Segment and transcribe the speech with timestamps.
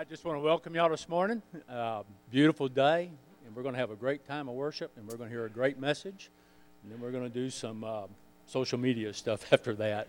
[0.00, 1.42] I just want to welcome y'all this morning.
[1.68, 3.10] Uh, beautiful day,
[3.44, 5.44] and we're going to have a great time of worship, and we're going to hear
[5.44, 6.30] a great message,
[6.82, 8.04] and then we're going to do some uh,
[8.46, 10.08] social media stuff after that.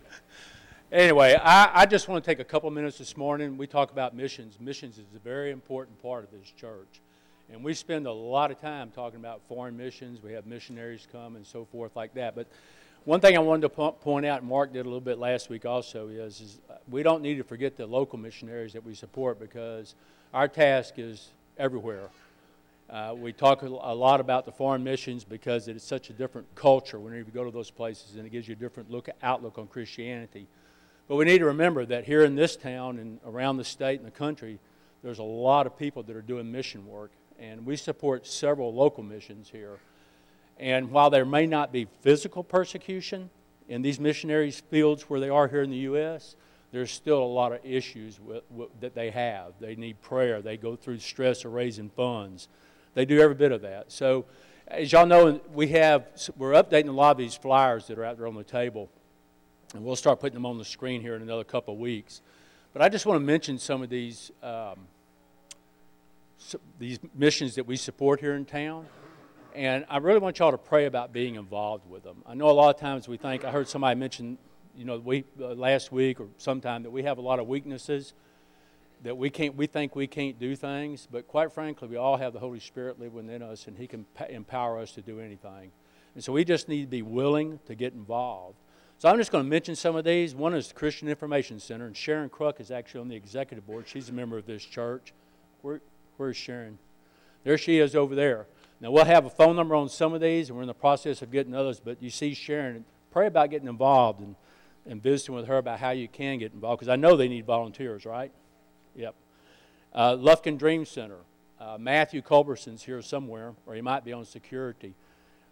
[0.93, 3.57] anyway, I, I, just want to take a couple minutes this morning.
[3.57, 4.61] We talk about missions.
[4.61, 7.01] Missions is a very important part of this church,
[7.51, 10.23] and we spend a lot of time talking about foreign missions.
[10.23, 12.47] We have missionaries come and so forth like that, but
[13.05, 16.07] one thing I wanted to point out, Mark did a little bit last week also,
[16.09, 19.95] is, is we don't need to forget the local missionaries that we support because
[20.33, 22.09] our task is everywhere.
[22.89, 26.99] Uh, we talk a lot about the foreign missions because it's such a different culture
[26.99, 29.65] whenever you go to those places and it gives you a different look, outlook on
[29.65, 30.45] Christianity.
[31.07, 34.07] But we need to remember that here in this town and around the state and
[34.07, 34.59] the country,
[35.03, 37.11] there's a lot of people that are doing mission work.
[37.39, 39.79] And we support several local missions here.
[40.61, 43.31] And while there may not be physical persecution
[43.67, 46.35] in these missionaries' fields where they are here in the U.S.,
[46.71, 49.53] there's still a lot of issues with, with, that they have.
[49.59, 50.41] They need prayer.
[50.41, 52.47] They go through stress of raising funds.
[52.93, 53.91] They do every bit of that.
[53.91, 54.25] So,
[54.67, 56.05] as y'all know, we have
[56.37, 58.87] we're updating a lot of these flyers that are out there on the table,
[59.73, 62.21] and we'll start putting them on the screen here in another couple of weeks.
[62.71, 64.75] But I just want to mention some of these um,
[66.79, 68.85] these missions that we support here in town.
[69.53, 72.23] And I really want y'all to pray about being involved with them.
[72.25, 74.37] I know a lot of times we think, I heard somebody mention,
[74.75, 78.13] you know, we, uh, last week or sometime that we have a lot of weaknesses,
[79.03, 81.07] that we, can't, we think we can't do things.
[81.11, 84.05] But quite frankly, we all have the Holy Spirit living within us, and He can
[84.29, 85.71] empower us to do anything.
[86.15, 88.57] And so we just need to be willing to get involved.
[88.99, 90.35] So I'm just going to mention some of these.
[90.35, 93.85] One is the Christian Information Center, and Sharon Kruk is actually on the executive board.
[93.87, 95.13] She's a member of this church.
[95.63, 95.81] Where,
[96.17, 96.77] where's Sharon?
[97.43, 98.45] There she is over there.
[98.81, 101.21] Now, we'll have a phone number on some of these, and we're in the process
[101.21, 104.35] of getting others, but you see Sharon, pray about getting involved and,
[104.87, 107.45] and visiting with her about how you can get involved, because I know they need
[107.45, 108.31] volunteers, right?
[108.95, 109.13] Yep.
[109.93, 111.19] Uh, Lufkin Dream Center.
[111.59, 114.95] Uh, Matthew Culberson's here somewhere, or he might be on security.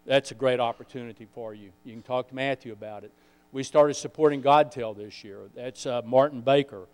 [0.04, 1.70] That's a great opportunity for you.
[1.84, 3.12] You can talk to Matthew about it.
[3.52, 5.50] We started supporting Godtel this year.
[5.54, 6.88] That's uh, Martin Baker.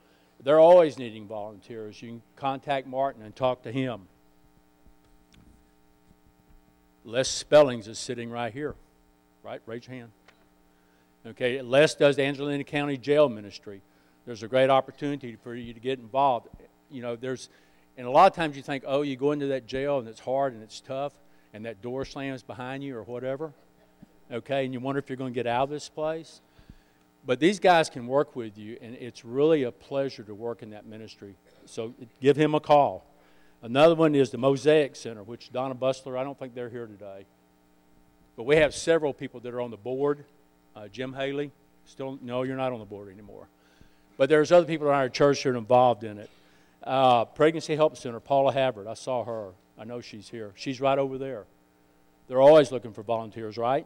[0.44, 2.02] They're always needing volunteers.
[2.02, 4.02] You can contact Martin and talk to him.
[7.06, 8.74] Les Spellings is sitting right here.
[9.42, 9.62] Right?
[9.64, 10.10] Raise your hand.
[11.24, 13.80] Okay, Les does Angelina County Jail Ministry.
[14.26, 16.48] There's a great opportunity for you to get involved.
[16.90, 17.48] You know, there's,
[17.96, 20.20] and a lot of times you think, oh, you go into that jail and it's
[20.20, 21.12] hard and it's tough
[21.54, 23.52] and that door slams behind you or whatever.
[24.30, 26.40] Okay, and you wonder if you're going to get out of this place.
[27.24, 30.70] But these guys can work with you, and it's really a pleasure to work in
[30.70, 31.34] that ministry.
[31.64, 33.04] So give him a call.
[33.66, 37.26] Another one is the Mosaic Center, which Donna Bustler, I don't think they're here today.
[38.36, 40.24] But we have several people that are on the board.
[40.76, 41.50] Uh, Jim Haley,
[41.84, 43.48] still, no, you're not on the board anymore.
[44.18, 46.30] But there's other people in our church that are involved in it.
[46.80, 49.50] Uh, Pregnancy Help Center, Paula Havard, I saw her.
[49.76, 50.52] I know she's here.
[50.54, 51.44] She's right over there.
[52.28, 53.84] They're always looking for volunteers, right?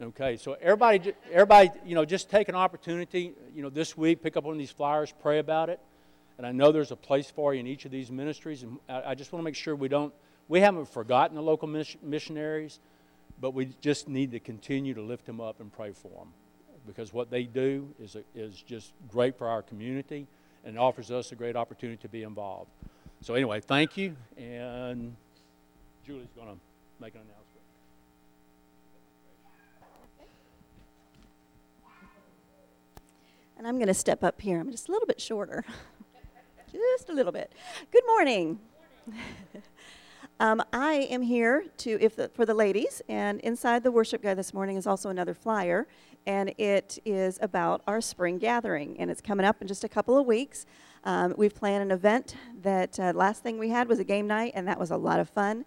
[0.00, 4.38] Okay, so everybody, everybody, you know, just take an opportunity, you know, this week, pick
[4.38, 5.78] up one of these flyers, pray about it.
[6.38, 8.62] And I know there's a place for you in each of these ministries.
[8.62, 10.12] And I, just want to make sure we don't,
[10.48, 12.80] we haven't forgotten the local missionaries,
[13.40, 16.32] but we just need to continue to lift them up and pray for them.
[16.86, 20.26] Because what they do is, is just great for our community
[20.64, 22.70] and offers us a great opportunity to be involved.
[23.20, 24.16] So, anyway, thank you.
[24.36, 25.14] And
[26.04, 26.56] Julie's going to
[27.00, 27.38] make an announcement.
[33.56, 34.58] And I'm going to step up here.
[34.58, 35.64] I'm just a little bit shorter.
[36.72, 37.52] just a little bit.
[37.90, 38.58] Good morning.
[40.40, 44.38] um, I am here to, if the, for the ladies, and inside the worship guide
[44.38, 45.86] this morning is also another flyer,
[46.26, 50.16] and it is about our spring gathering, and it's coming up in just a couple
[50.16, 50.66] of weeks.
[51.04, 54.52] Um, we've planned an event that uh, last thing we had was a game night,
[54.54, 55.64] and that was a lot of fun.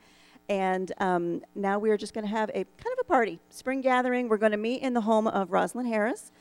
[0.47, 3.81] And um, now we are just going to have a kind of a party, spring
[3.81, 4.29] gathering.
[4.29, 6.31] We're going to meet in the home of Rosalind Harris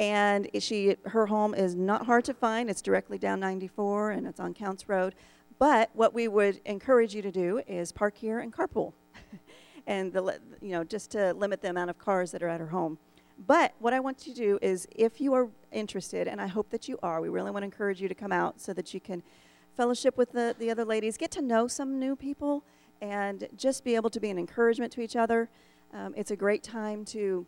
[0.00, 2.70] and she her home is not hard to find.
[2.70, 5.14] It's directly down 94 and it's on Counts Road.
[5.58, 8.94] But what we would encourage you to do is park here and carpool,
[9.86, 12.68] and the you know just to limit the amount of cars that are at her
[12.68, 12.98] home.
[13.46, 16.70] But what I want you to do is, if you are interested, and I hope
[16.70, 19.00] that you are, we really want to encourage you to come out so that you
[19.00, 19.22] can
[19.76, 22.64] fellowship with the, the other ladies, get to know some new people,
[23.00, 25.48] and just be able to be an encouragement to each other.
[25.94, 27.46] Um, it's a great time to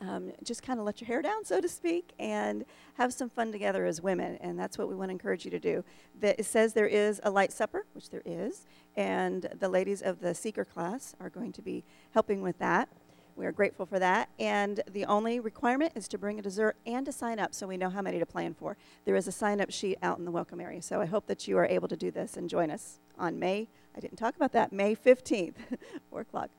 [0.00, 2.64] um, just kind of let your hair down, so to speak, and
[2.94, 4.36] have some fun together as women.
[4.40, 5.84] And that's what we want to encourage you to do.
[6.20, 8.66] it says there is a light supper, which there is,
[8.96, 12.88] and the ladies of the seeker class are going to be helping with that.
[13.36, 14.30] We are grateful for that.
[14.40, 17.76] And the only requirement is to bring a dessert and to sign up so we
[17.76, 18.76] know how many to plan for.
[19.04, 20.82] There is a sign up sheet out in the welcome area.
[20.82, 23.68] So I hope that you are able to do this and join us on May,
[23.96, 25.54] I didn't talk about that, May 15th,
[26.10, 26.50] 4 o'clock.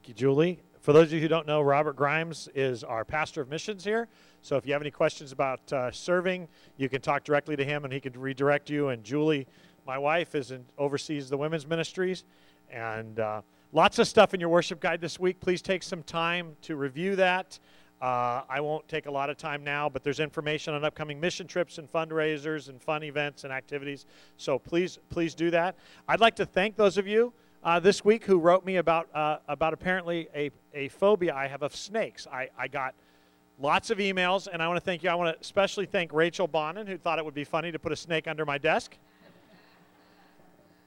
[0.00, 0.62] Thank you, Julie.
[0.80, 4.08] For those of you who don't know, Robert Grimes is our pastor of missions here.
[4.40, 7.84] So if you have any questions about uh, serving, you can talk directly to him
[7.84, 8.88] and he can redirect you.
[8.88, 9.46] And Julie,
[9.86, 12.24] my wife, is in, oversees the women's ministries.
[12.72, 13.42] And uh,
[13.72, 15.38] lots of stuff in your worship guide this week.
[15.38, 17.58] Please take some time to review that.
[18.00, 21.46] Uh, I won't take a lot of time now, but there's information on upcoming mission
[21.46, 24.06] trips and fundraisers and fun events and activities.
[24.38, 25.76] So please, please do that.
[26.08, 29.38] I'd like to thank those of you uh, this week who wrote me about uh,
[29.48, 32.26] about apparently a, a phobia I have of snakes.
[32.26, 32.94] I, I got
[33.58, 35.10] lots of emails, and I want to thank you.
[35.10, 37.92] I want to especially thank Rachel Bonin, who thought it would be funny to put
[37.92, 38.96] a snake under my desk.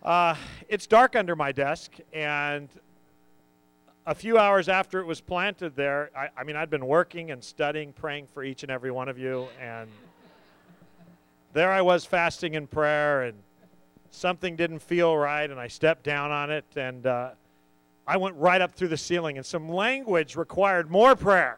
[0.02, 0.36] Uh,
[0.68, 2.68] it's dark under my desk, and
[4.06, 7.42] a few hours after it was planted there, I, I mean, I'd been working and
[7.42, 9.90] studying, praying for each and every one of you, and
[11.54, 13.38] there I was fasting in prayer and
[14.14, 17.32] something didn't feel right, and I stepped down on it, and uh,
[18.08, 21.58] I went right up through the ceiling, and some language required more prayer.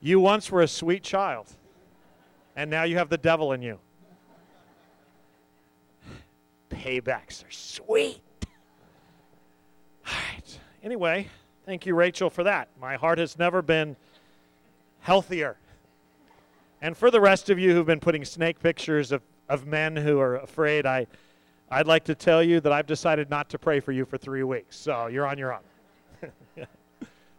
[0.00, 1.46] you once were a sweet child,
[2.56, 3.78] and now you have the devil in you.
[6.70, 8.20] Paybacks are sweet.
[10.06, 10.58] All right.
[10.82, 11.28] Anyway,
[11.64, 12.68] thank you, Rachel, for that.
[12.80, 13.96] My heart has never been
[15.00, 15.56] healthier.
[16.80, 20.20] And for the rest of you who've been putting snake pictures of, of men who
[20.20, 21.08] are afraid, I,
[21.70, 24.44] I'd like to tell you that I've decided not to pray for you for three
[24.44, 24.76] weeks.
[24.76, 26.30] So you're on your own.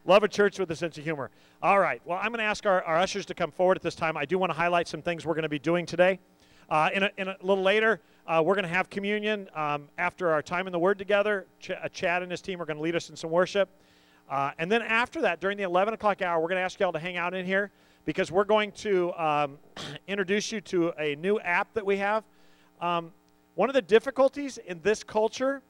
[0.05, 1.29] Love a church with a sense of humor.
[1.62, 2.01] All right.
[2.03, 4.17] Well, I'm going to ask our, our ushers to come forward at this time.
[4.17, 6.19] I do want to highlight some things we're going to be doing today.
[6.69, 10.31] Uh, in, a, in, a, little later, uh, we're going to have communion um, after
[10.31, 11.48] our time in the Word together.
[11.62, 13.69] Ch- uh, Chad and his team are going to lead us in some worship.
[14.29, 16.91] Uh, and then after that, during the 11 o'clock hour, we're going to ask y'all
[16.91, 17.72] to hang out in here
[18.06, 19.58] because we're going to um,
[20.08, 22.24] introduce you to a new app that we have.
[22.82, 23.12] Um,
[23.56, 25.62] one of the difficulties in this culture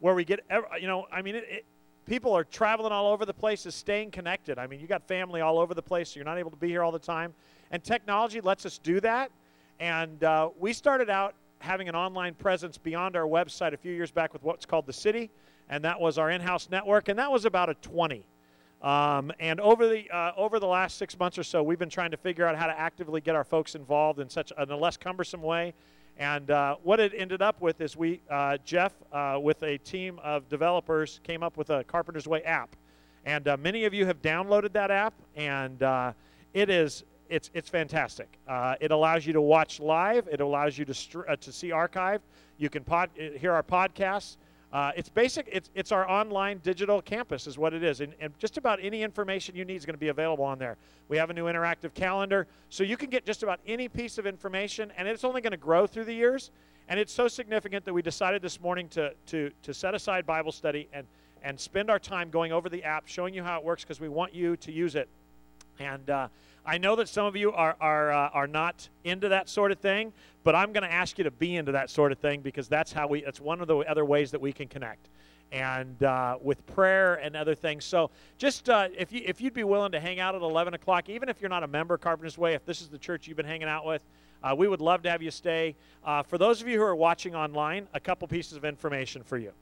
[0.00, 0.40] where we get,
[0.80, 1.64] you know, I mean, it, it,
[2.06, 4.58] people are traveling all over the place is staying connected.
[4.58, 6.68] I mean, you got family all over the place, so you're not able to be
[6.68, 7.34] here all the time.
[7.70, 9.30] And technology lets us do that.
[9.80, 14.10] And uh, we started out having an online presence beyond our website a few years
[14.10, 15.30] back with what's called the City,
[15.68, 18.24] and that was our in-house network, and that was about a 20.
[18.84, 22.10] Um, and over the uh, over the last six months or so, we've been trying
[22.10, 25.40] to figure out how to actively get our folks involved in such a, less cumbersome
[25.40, 25.72] way.
[26.18, 30.20] And uh, what it ended up with is we uh, Jeff uh, with a team
[30.22, 32.76] of developers came up with a Carpenter's Way app,
[33.24, 36.12] and uh, many of you have downloaded that app, and uh,
[36.52, 38.38] it is it's it's fantastic.
[38.82, 40.28] it allows you to watch live.
[40.30, 42.20] It allows you to str- to see archived.
[42.58, 44.36] You can pod- hear our podcasts.
[44.74, 45.48] Uh, it's basic.
[45.52, 49.04] It's, it's our online digital campus, is what it is, and, and just about any
[49.04, 50.76] information you need is going to be available on there.
[51.08, 54.26] We have a new interactive calendar, so you can get just about any piece of
[54.26, 56.50] information, and it's only going to grow through the years.
[56.88, 60.52] And it's so significant that we decided this morning to to to set aside Bible
[60.52, 61.06] study and
[61.44, 64.08] and spend our time going over the app, showing you how it works, because we
[64.08, 65.08] want you to use it.
[65.78, 66.28] And uh,
[66.66, 69.78] I know that some of you are, are, uh, are not into that sort of
[69.78, 70.12] thing,
[70.44, 72.92] but I'm going to ask you to be into that sort of thing because that's
[72.92, 75.08] how we, that's one of the other ways that we can connect.
[75.50, 77.84] And uh, with prayer and other things.
[77.84, 81.08] So just uh, if, you, if you'd be willing to hang out at 11 o'clock,
[81.08, 83.36] even if you're not a member of Carpenter's Way, if this is the church you've
[83.36, 84.02] been hanging out with,
[84.42, 85.76] uh, we would love to have you stay.
[86.04, 89.38] Uh, for those of you who are watching online, a couple pieces of information for
[89.38, 89.52] you.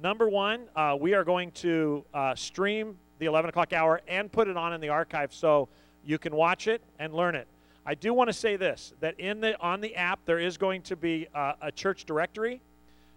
[0.00, 4.56] Number one, uh, we are going to stream the 11 o'clock hour and put it
[4.56, 5.34] on in the archive.
[5.34, 5.68] So
[6.04, 7.48] you can watch it and learn it.
[7.84, 10.82] I do want to say this that in the on the app there is going
[10.82, 12.60] to be uh, a church directory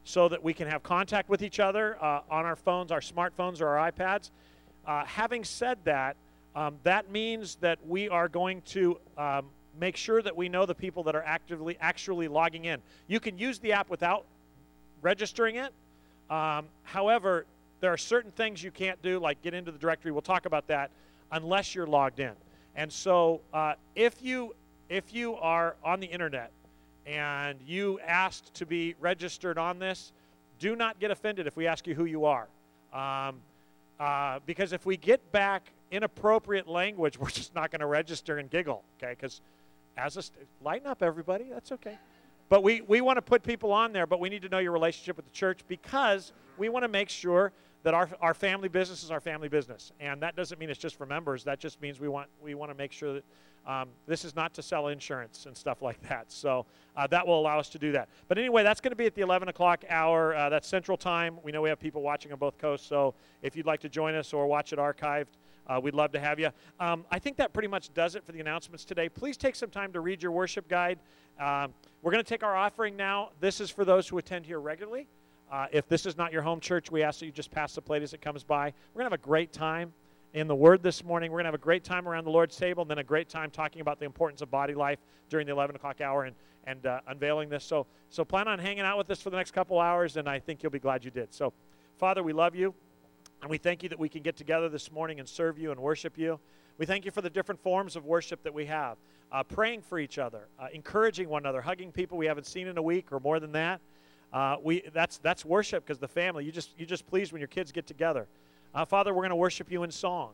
[0.03, 3.61] so that we can have contact with each other uh, on our phones, our smartphones,
[3.61, 4.31] or our iPads.
[4.85, 6.15] Uh, having said that,
[6.55, 9.47] um, that means that we are going to um,
[9.79, 12.81] make sure that we know the people that are actively actually logging in.
[13.07, 14.25] You can use the app without
[15.01, 15.73] registering it.
[16.29, 17.45] Um, however,
[17.81, 20.11] there are certain things you can't do, like get into the directory.
[20.11, 20.91] We'll talk about that
[21.31, 22.31] unless you're logged in.
[22.75, 24.53] And so, uh, if you
[24.89, 26.51] if you are on the internet
[27.05, 30.11] and you asked to be registered on this,
[30.59, 32.47] do not get offended if we ask you who you are,
[32.93, 33.37] um,
[33.99, 38.49] uh, because if we get back inappropriate language, we're just not going to register and
[38.49, 38.83] giggle.
[38.97, 39.41] Okay, because
[39.97, 41.45] as a st- lighten up, everybody.
[41.51, 41.97] That's okay.
[42.49, 44.71] But we, we want to put people on there, but we need to know your
[44.71, 47.51] relationship with the church because we want to make sure
[47.85, 49.91] that our, our family business is our family business.
[49.99, 51.43] And that doesn't mean it's just for members.
[51.43, 53.23] That just means we want, we want to make sure that
[53.67, 56.31] Um, this is not to sell insurance and stuff like that.
[56.31, 58.09] So uh, that will allow us to do that.
[58.27, 60.35] But anyway, that's going to be at the 11 o'clock hour.
[60.35, 61.37] Uh, that's Central Time.
[61.43, 62.87] We know we have people watching on both coasts.
[62.87, 66.19] So if you'd like to join us or watch it archived, uh, we'd love to
[66.19, 66.49] have you.
[66.79, 69.09] Um, I think that pretty much does it for the announcements today.
[69.09, 70.99] Please take some time to read your worship guide.
[71.39, 73.29] Um, we're going to take our offering now.
[73.39, 75.07] This is for those who attend here regularly.
[75.55, 77.81] Uh, if this is not your home church, we ask that you just pass the
[77.81, 78.73] plate as it comes by.
[78.93, 79.93] We're going to have a great time
[80.33, 81.31] in the Word this morning.
[81.31, 83.29] We're going to have a great time around the Lord's table and then a great
[83.29, 86.35] time talking about the importance of body life during the 11 o'clock hour and,
[86.67, 87.63] and uh, unveiling this.
[87.63, 90.39] So, so plan on hanging out with us for the next couple hours, and I
[90.39, 91.33] think you'll be glad you did.
[91.33, 91.53] So,
[91.99, 92.73] Father, we love you,
[93.41, 95.79] and we thank you that we can get together this morning and serve you and
[95.79, 96.37] worship you.
[96.77, 98.97] We thank you for the different forms of worship that we have
[99.31, 102.77] uh, praying for each other, uh, encouraging one another, hugging people we haven't seen in
[102.77, 103.79] a week or more than that.
[104.35, 107.47] Uh, we, that's, that's worship because the family, you just, you just pleased when your
[107.47, 108.27] kids get together.
[108.73, 110.33] Uh, Father, we're going to worship you in song.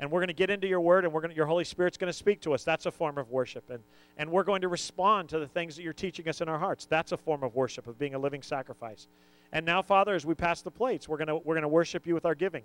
[0.00, 2.10] And we're going to get into your word, and we're to, your Holy Spirit's going
[2.10, 2.64] to speak to us.
[2.64, 3.68] That's a form of worship.
[3.68, 3.80] And,
[4.16, 6.86] and we're going to respond to the things that you're teaching us in our hearts.
[6.86, 9.08] That's a form of worship, of being a living sacrifice.
[9.52, 12.24] And now, Father, as we pass the plates, we're going we're to worship you with
[12.24, 12.62] our giving.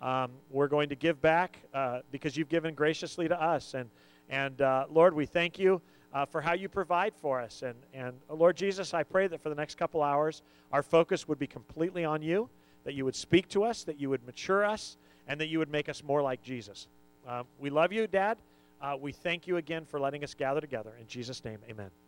[0.00, 3.74] Um, we're going to give back uh, because you've given graciously to us.
[3.74, 3.90] And,
[4.30, 5.82] and uh, Lord, we thank you
[6.14, 7.62] uh, for how you provide for us.
[7.62, 11.28] And, and uh, Lord Jesus, I pray that for the next couple hours, our focus
[11.28, 12.48] would be completely on you
[12.84, 14.96] that you would speak to us, that you would mature us,
[15.26, 16.86] and that you would make us more like Jesus.
[17.26, 18.38] Um, we love you, Dad.
[18.80, 20.92] Uh, we thank you again for letting us gather together.
[21.00, 22.03] In Jesus' name, amen.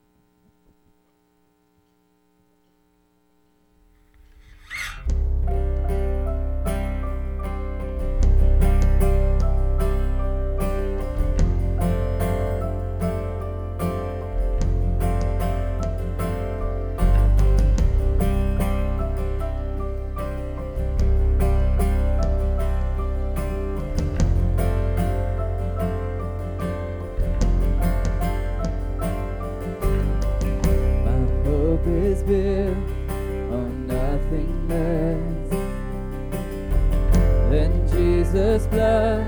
[37.52, 39.22] in Jesus' blood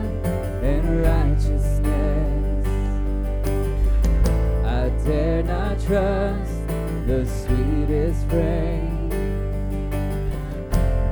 [0.62, 2.66] and righteousness.
[4.64, 6.66] I dare not trust
[7.06, 9.08] the sweetest frame,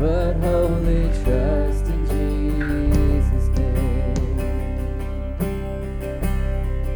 [0.01, 4.39] but wholly trust in Jesus' name.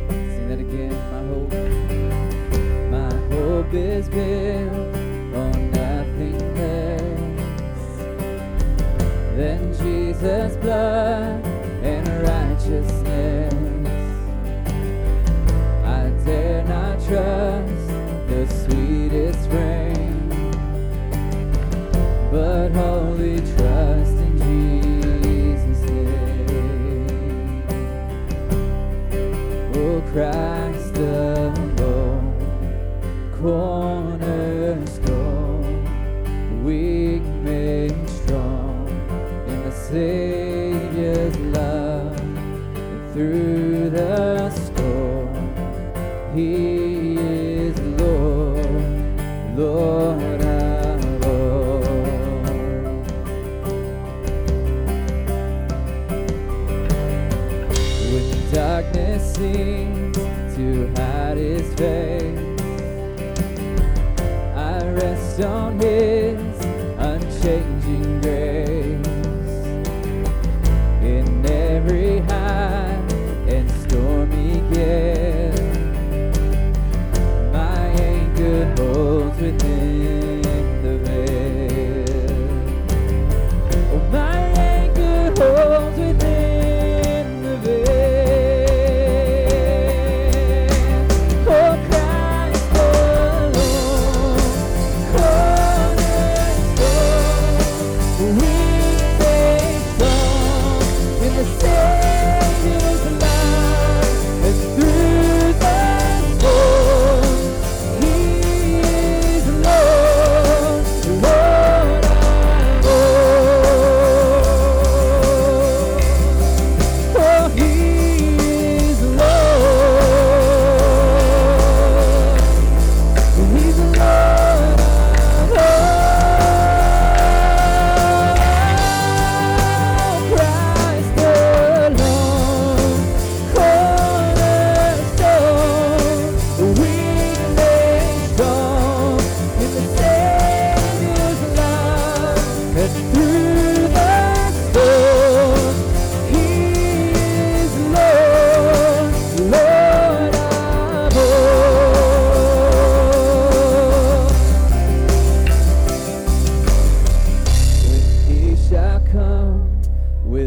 [0.08, 1.52] Sing that again, my hope.
[2.90, 4.79] My hope is built.
[10.20, 11.39] Jesus' blood.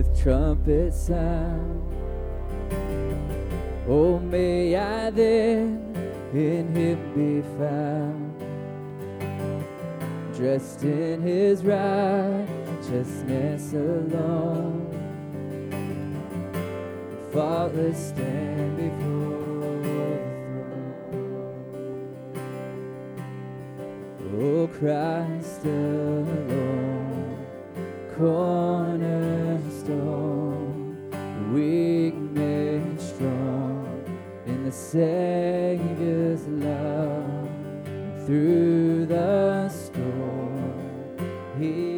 [0.02, 1.94] Trumpet sound.
[3.88, 5.94] Oh, may I then
[6.34, 8.34] in him be found,
[10.36, 12.44] dressed in his righteousness
[13.74, 14.90] alone,
[17.32, 20.00] faultless stand before the
[20.48, 21.34] throne.
[24.42, 26.63] Oh, Christ alone,
[28.18, 29.52] cornerstone,
[31.54, 34.04] weak made strong
[34.46, 37.50] in the Savior's love.
[38.26, 41.18] Through the storm,
[41.60, 41.93] He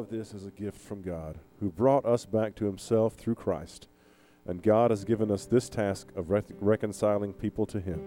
[0.00, 3.86] of this is a gift from God, who brought us back to himself through Christ.
[4.46, 8.02] And God has given us this task of rec- reconciling people to him.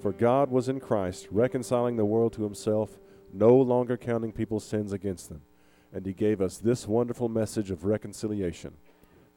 [0.00, 2.98] For God was in Christ, reconciling the world to himself,
[3.32, 5.42] no longer counting people's sins against them.
[5.92, 8.74] And he gave us this wonderful message of reconciliation.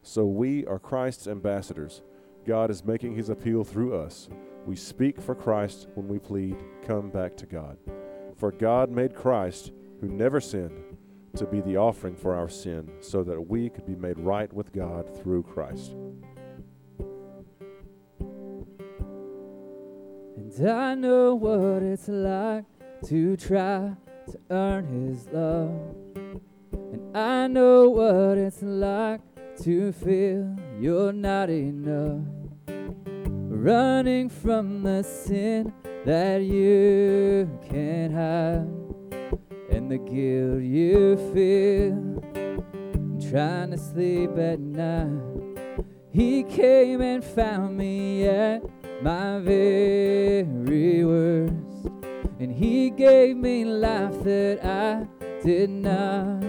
[0.04, 2.04] So we are Christ's ambassadors.
[2.46, 4.30] God is making his appeal through us.
[4.66, 7.78] We speak for Christ when we plead, Come back to God.
[8.38, 10.91] For God made Christ, who never sinned,
[11.36, 14.72] to be the offering for our sin, so that we could be made right with
[14.74, 15.94] God through Christ.
[20.38, 22.66] And I know what it's like
[23.06, 23.96] to try
[24.30, 25.72] to earn His love.
[26.74, 29.22] And I know what it's like
[29.64, 32.22] to feel you're not enough.
[33.48, 35.74] Running from the sin
[36.06, 38.68] that you can't hide.
[39.92, 42.22] The guilt you feel.
[43.30, 45.84] Trying to sleep at night.
[46.14, 48.64] He came and found me at
[49.02, 51.90] my very worst.
[52.40, 55.06] And He gave me life that I
[55.44, 56.40] did not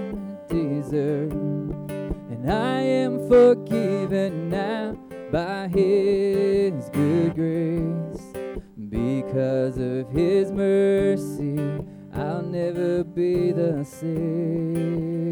[0.48, 1.32] deserve.
[1.32, 4.92] And I am forgiven now
[5.32, 8.22] by His good grace.
[8.88, 11.82] Because of His mercy,
[12.14, 15.22] I'll never be the same.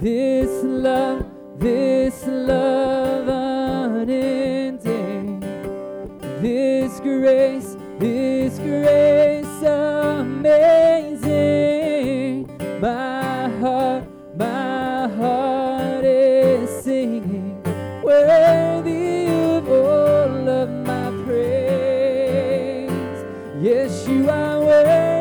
[0.00, 1.24] This love,
[1.58, 3.28] this love
[4.06, 5.40] unending,
[6.40, 11.24] this grace, this grace amazing.
[12.80, 14.04] My heart,
[14.36, 14.63] my
[24.44, 25.13] Yes,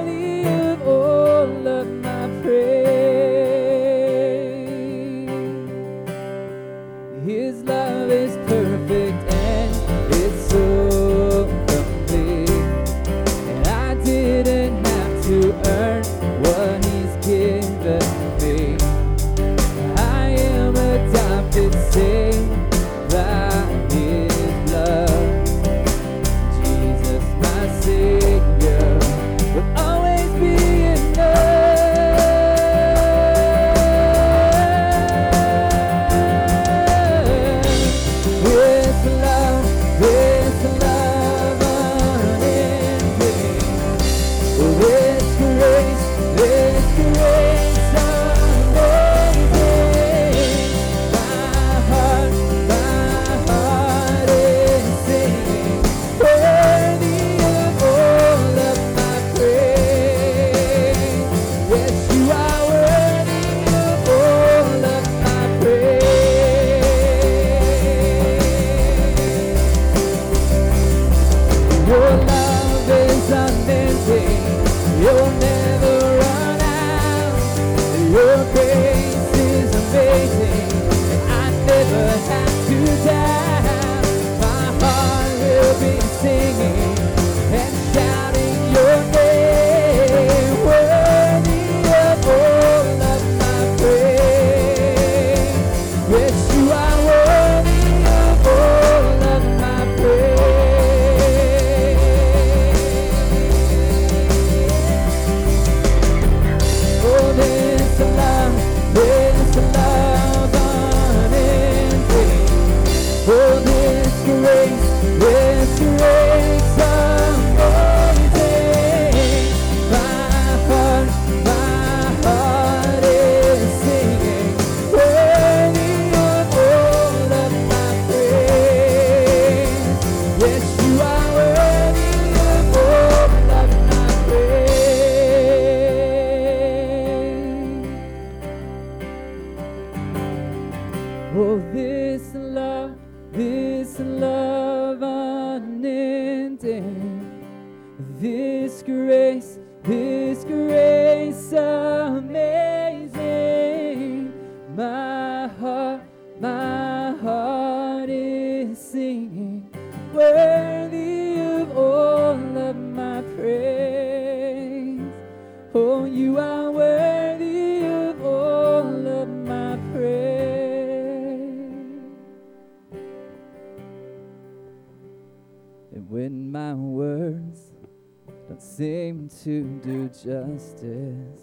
[178.54, 181.42] that seem to do justice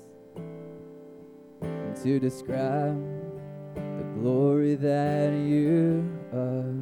[1.61, 3.03] and to describe
[3.75, 6.73] the glory that you are.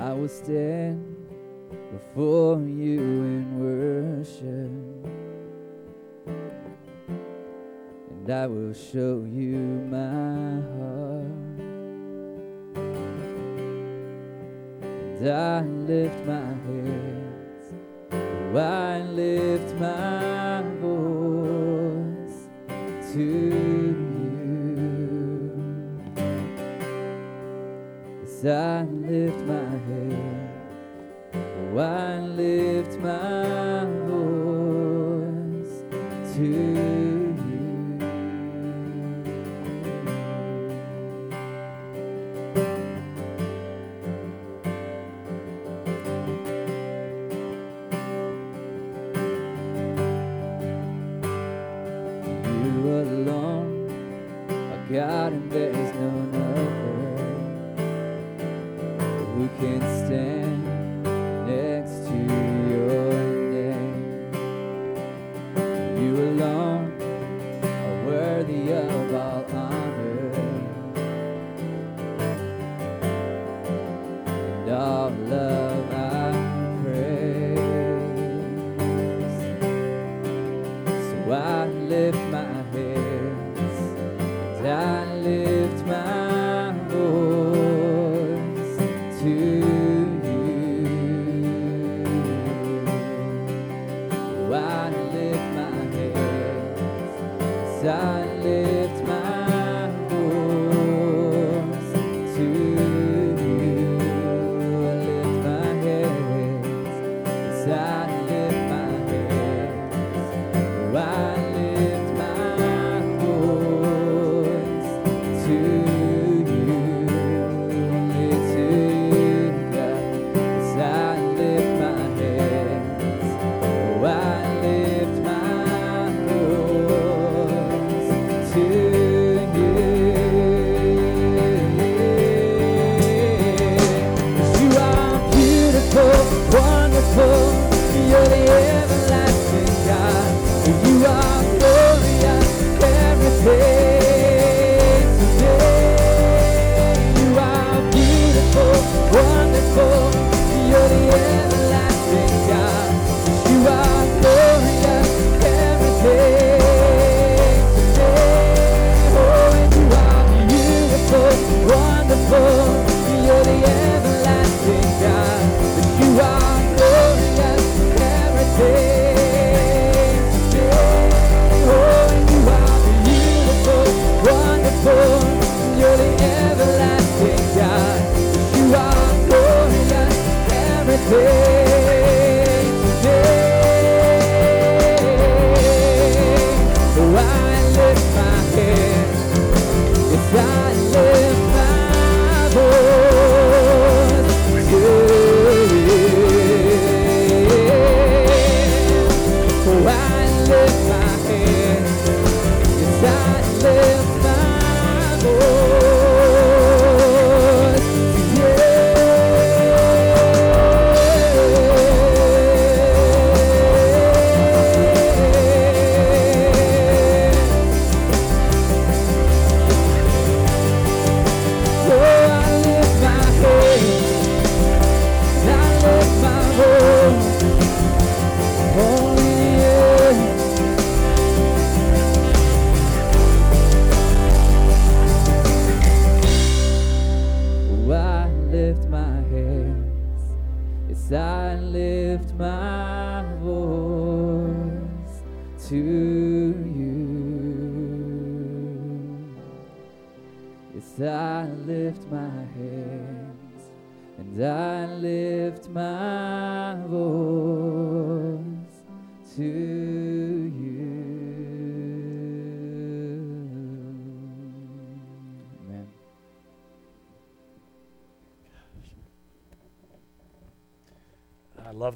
[0.00, 1.04] I will stand
[1.92, 4.72] before you in worship,
[8.10, 9.58] and I will show you
[9.90, 11.28] my heart.
[15.20, 17.13] And I lift my head
[18.56, 22.48] I lift my voice
[23.12, 24.34] to you.
[28.22, 30.50] As I lift my head,
[31.34, 33.63] oh, I lift my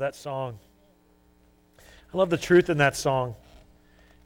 [0.08, 0.58] that song.
[1.78, 3.34] I love the truth in that song.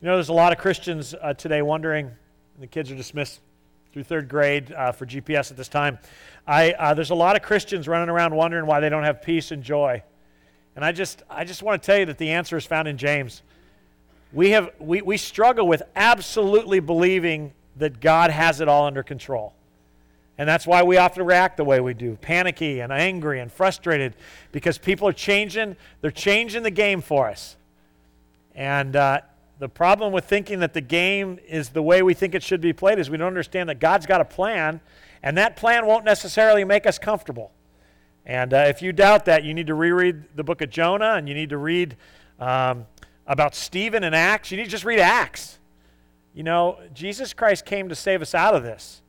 [0.00, 2.08] You know, there's a lot of Christians uh, today wondering,
[2.60, 3.40] the kids are dismissed
[3.92, 5.98] through third grade uh, for GPS at this time.
[6.46, 9.50] I, uh, there's a lot of Christians running around wondering why they don't have peace
[9.50, 10.04] and joy.
[10.76, 12.96] And I just, I just want to tell you that the answer is found in
[12.96, 13.42] James.
[14.32, 19.52] We, have, we, we struggle with absolutely believing that God has it all under control.
[20.42, 24.16] And that's why we often react the way we do panicky and angry and frustrated
[24.50, 27.56] because people are changing, they're changing the game for us.
[28.52, 29.20] And uh,
[29.60, 32.72] the problem with thinking that the game is the way we think it should be
[32.72, 34.80] played is we don't understand that God's got a plan,
[35.22, 37.52] and that plan won't necessarily make us comfortable.
[38.26, 41.28] And uh, if you doubt that, you need to reread the book of Jonah and
[41.28, 41.96] you need to read
[42.40, 42.86] um,
[43.28, 44.50] about Stephen and Acts.
[44.50, 45.60] You need to just read Acts.
[46.34, 49.01] You know, Jesus Christ came to save us out of this.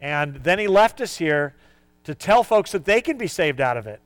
[0.00, 1.54] And then he left us here
[2.04, 4.00] to tell folks that they can be saved out of it.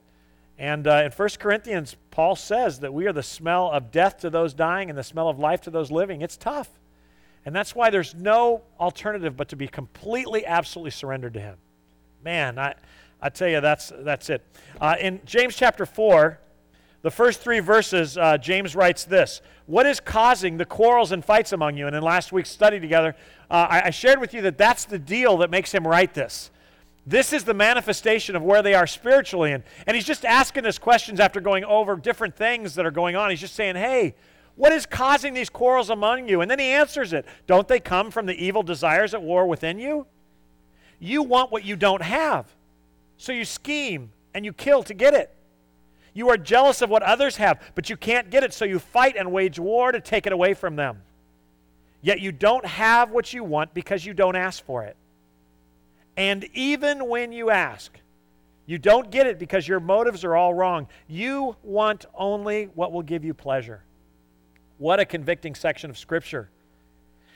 [0.59, 4.31] And uh, in 1 Corinthians, Paul says that we are the smell of death to
[4.31, 6.23] those dying and the smell of life to those living.
[6.23, 6.69] It's tough.
[7.45, 11.57] And that's why there's no alternative but to be completely, absolutely surrendered to him.
[12.23, 12.75] Man, I,
[13.21, 14.45] I tell you, that's, that's it.
[14.81, 16.39] Uh, in James chapter 4,
[17.03, 21.53] the first three verses, uh, James writes this What is causing the quarrels and fights
[21.53, 21.87] among you?
[21.87, 23.15] And in last week's study together,
[23.51, 26.51] uh, I, I shared with you that that's the deal that makes him write this.
[27.05, 29.53] This is the manifestation of where they are spiritually.
[29.53, 33.17] And, and he's just asking us questions after going over different things that are going
[33.17, 33.31] on.
[33.31, 34.15] He's just saying, hey,
[34.55, 36.43] what is causing these quarrels among you?
[36.43, 37.27] And then he answers it.
[37.49, 40.07] Don't they come from the evil desires at war within you?
[41.01, 42.47] You want what you don't have.
[43.17, 45.35] So you scheme and you kill to get it.
[46.15, 49.17] You are jealous of what others have, but you can't get it, so you fight
[49.17, 51.03] and wage war to take it away from them.
[52.03, 54.97] Yet you don't have what you want because you don't ask for it.
[56.17, 57.99] And even when you ask,
[58.67, 60.89] you don't get it because your motives are all wrong.
[61.09, 63.83] You want only what will give you pleasure.
[64.79, 66.49] What a convicting section of Scripture.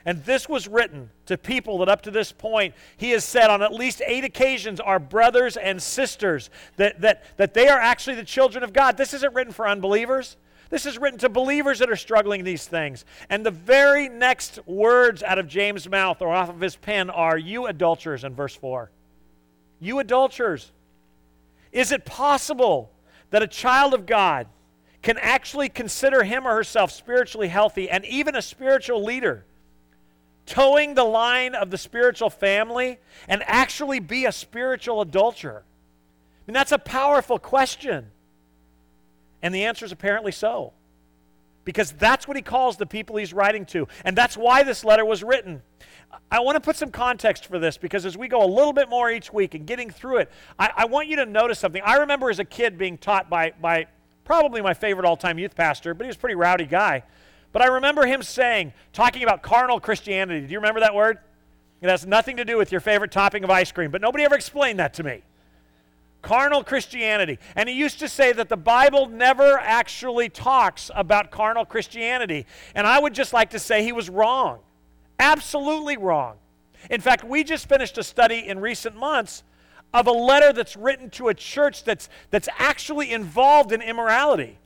[0.06, 3.60] And this was written to people that up to this point, he has said on
[3.60, 8.24] at least eight occasions are brothers and sisters, that, that, that they are actually the
[8.24, 8.96] children of God.
[8.96, 10.36] This isn't written for unbelievers.
[10.70, 13.04] This is written to believers that are struggling these things.
[13.28, 17.36] And the very next words out of James' mouth or off of his pen are,
[17.36, 18.92] You adulterers, in verse 4.
[19.80, 20.70] You adulterers.
[21.72, 22.92] Is it possible
[23.30, 24.46] that a child of God
[25.02, 29.44] can actually consider him or herself spiritually healthy and even a spiritual leader?
[30.46, 35.64] Toeing the line of the spiritual family and actually be a spiritual adulterer?
[35.66, 38.10] I mean, that's a powerful question.
[39.42, 40.72] And the answer is apparently so.
[41.64, 43.88] Because that's what he calls the people he's writing to.
[44.04, 45.62] And that's why this letter was written.
[46.30, 48.88] I want to put some context for this because as we go a little bit
[48.88, 51.82] more each week and getting through it, I, I want you to notice something.
[51.84, 53.86] I remember as a kid being taught by, by
[54.24, 57.02] probably my favorite all time youth pastor, but he was a pretty rowdy guy.
[57.56, 60.46] But I remember him saying, talking about carnal Christianity.
[60.46, 61.16] Do you remember that word?
[61.80, 64.34] It has nothing to do with your favorite topping of ice cream, but nobody ever
[64.34, 65.22] explained that to me.
[66.20, 67.38] Carnal Christianity.
[67.54, 72.44] And he used to say that the Bible never actually talks about carnal Christianity.
[72.74, 74.58] And I would just like to say he was wrong.
[75.18, 76.36] Absolutely wrong.
[76.90, 79.44] In fact, we just finished a study in recent months
[79.94, 84.58] of a letter that's written to a church that's, that's actually involved in immorality.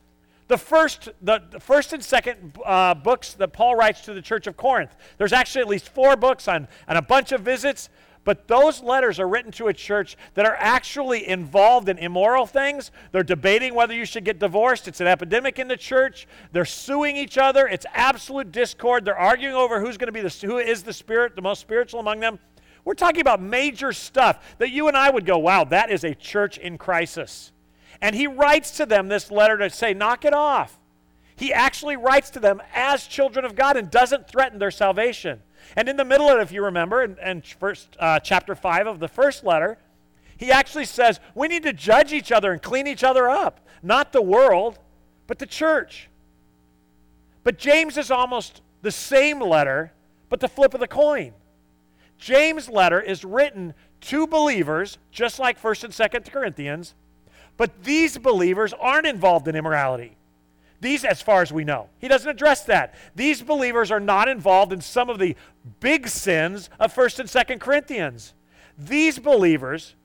[0.51, 4.47] The first, the, the first and second uh, books that Paul writes to the church
[4.47, 7.87] of Corinth, there's actually at least four books on, and a bunch of visits,
[8.25, 12.91] but those letters are written to a church that are actually involved in immoral things.
[13.13, 14.89] They're debating whether you should get divorced.
[14.89, 16.27] It's an epidemic in the church.
[16.51, 17.65] They're suing each other.
[17.65, 19.05] It's absolute discord.
[19.05, 22.01] They're arguing over who's going to be the who is the spirit, the most spiritual
[22.01, 22.39] among them.
[22.83, 26.13] We're talking about major stuff that you and I would go, "Wow, that is a
[26.13, 27.53] church in crisis."
[28.01, 30.79] And he writes to them this letter to say, knock it off.
[31.35, 35.41] He actually writes to them as children of God and doesn't threaten their salvation.
[35.75, 38.87] And in the middle of it, if you remember, in, in first, uh, chapter 5
[38.87, 39.77] of the first letter,
[40.37, 43.59] he actually says we need to judge each other and clean each other up.
[43.83, 44.79] Not the world,
[45.27, 46.09] but the church.
[47.43, 49.93] But James is almost the same letter,
[50.29, 51.33] but the flip of the coin.
[52.17, 56.93] James' letter is written to believers, just like 1st and 2nd Corinthians,
[57.57, 60.17] but these believers aren't involved in immorality.
[60.81, 62.95] These, as far as we know, he doesn't address that.
[63.15, 65.35] These believers are not involved in some of the
[65.79, 68.33] big sins of 1st and 2nd Corinthians.
[68.77, 69.95] These believers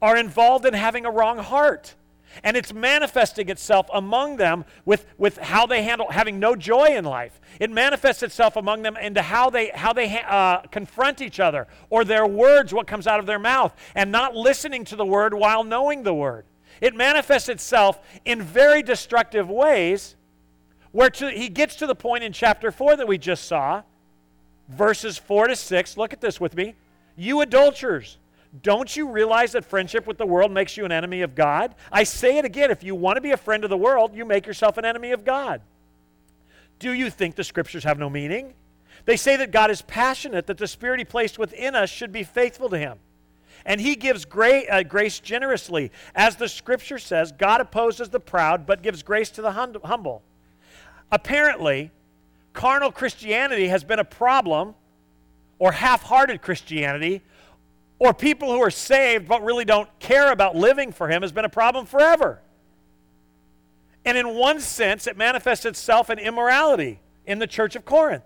[0.00, 1.94] are involved in having a wrong heart.
[2.42, 7.04] And it's manifesting itself among them with, with how they handle having no joy in
[7.04, 7.40] life.
[7.60, 12.04] It manifests itself among them into how they, how they uh, confront each other or
[12.04, 15.62] their words, what comes out of their mouth, and not listening to the word while
[15.62, 16.44] knowing the word.
[16.80, 20.16] It manifests itself in very destructive ways
[20.92, 23.82] where to, he gets to the point in chapter 4 that we just saw,
[24.68, 25.96] verses 4 to 6.
[25.96, 26.74] Look at this with me.
[27.16, 28.18] You adulterers,
[28.62, 31.74] don't you realize that friendship with the world makes you an enemy of God?
[31.90, 34.24] I say it again if you want to be a friend of the world, you
[34.24, 35.60] make yourself an enemy of God.
[36.78, 38.54] Do you think the scriptures have no meaning?
[39.04, 42.22] They say that God is passionate, that the spirit he placed within us should be
[42.22, 42.98] faithful to him.
[43.66, 45.90] And he gives gra- uh, grace generously.
[46.14, 50.22] As the scripture says, God opposes the proud, but gives grace to the hum- humble.
[51.10, 51.90] Apparently,
[52.52, 54.74] carnal Christianity has been a problem,
[55.58, 57.22] or half hearted Christianity,
[57.98, 61.44] or people who are saved but really don't care about living for Him has been
[61.44, 62.40] a problem forever.
[64.04, 68.24] And in one sense, it manifests itself in immorality in the church of Corinth.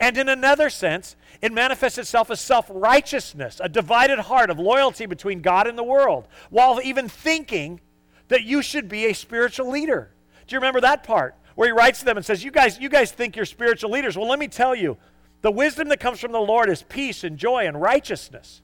[0.00, 5.06] And in another sense, it manifests itself as self righteousness, a divided heart of loyalty
[5.06, 7.80] between God and the world, while even thinking
[8.28, 10.10] that you should be a spiritual leader.
[10.46, 12.88] Do you remember that part where he writes to them and says, You guys, you
[12.88, 14.16] guys think you're spiritual leaders?
[14.16, 14.96] Well, let me tell you,
[15.42, 18.62] the wisdom that comes from the Lord is peace and joy and righteousness.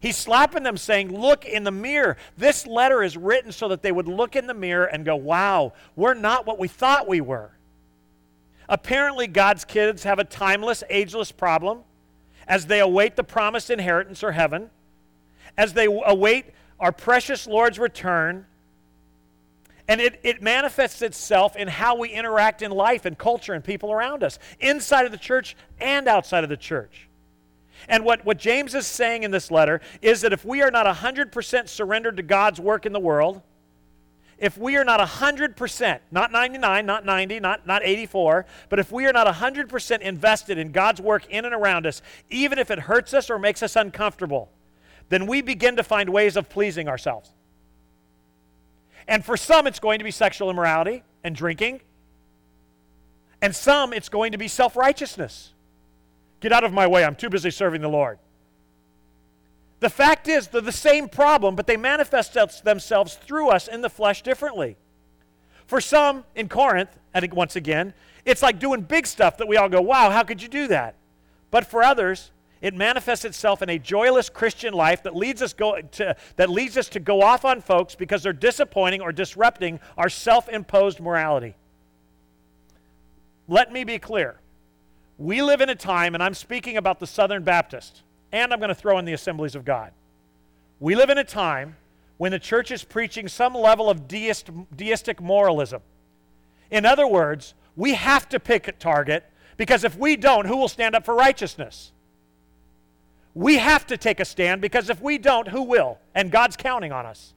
[0.00, 2.18] He's slapping them, saying, Look in the mirror.
[2.36, 5.72] This letter is written so that they would look in the mirror and go, Wow,
[5.96, 7.53] we're not what we thought we were.
[8.68, 11.80] Apparently, God's kids have a timeless, ageless problem
[12.46, 14.70] as they await the promised inheritance or heaven,
[15.56, 16.46] as they await
[16.80, 18.46] our precious Lord's return.
[19.86, 23.92] And it, it manifests itself in how we interact in life and culture and people
[23.92, 27.08] around us, inside of the church and outside of the church.
[27.88, 30.86] And what, what James is saying in this letter is that if we are not
[30.86, 33.42] 100% surrendered to God's work in the world,
[34.44, 39.06] if we are not 100%, not 99, not 90, not, not 84, but if we
[39.06, 43.14] are not 100% invested in God's work in and around us, even if it hurts
[43.14, 44.50] us or makes us uncomfortable,
[45.08, 47.30] then we begin to find ways of pleasing ourselves.
[49.06, 51.80] And for some, it's going to be sexual immorality and drinking.
[53.42, 55.52] And some, it's going to be self righteousness.
[56.40, 57.04] Get out of my way.
[57.04, 58.18] I'm too busy serving the Lord.
[59.84, 62.32] The fact is, they're the same problem, but they manifest
[62.64, 64.78] themselves through us in the flesh differently.
[65.66, 67.92] For some in Corinth, and once again,
[68.24, 70.94] it's like doing big stuff that we all go, wow, how could you do that?
[71.50, 72.30] But for others,
[72.62, 76.78] it manifests itself in a joyless Christian life that leads us go to, that leads
[76.78, 81.56] us to go off on folks because they're disappointing or disrupting our self-imposed morality.
[83.48, 84.40] Let me be clear.
[85.18, 88.00] We live in a time, and I'm speaking about the Southern Baptist,
[88.34, 89.92] and I'm going to throw in the Assemblies of God.
[90.80, 91.76] We live in a time
[92.16, 95.82] when the church is preaching some level of deist, deistic moralism.
[96.68, 99.24] In other words, we have to pick a target
[99.56, 101.92] because if we don't, who will stand up for righteousness?
[103.34, 105.98] We have to take a stand because if we don't, who will?
[106.12, 107.34] And God's counting on us.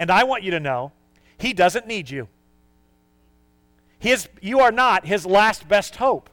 [0.00, 0.90] And I want you to know,
[1.38, 2.26] He doesn't need you.
[4.00, 6.28] His, you are not His last best hope.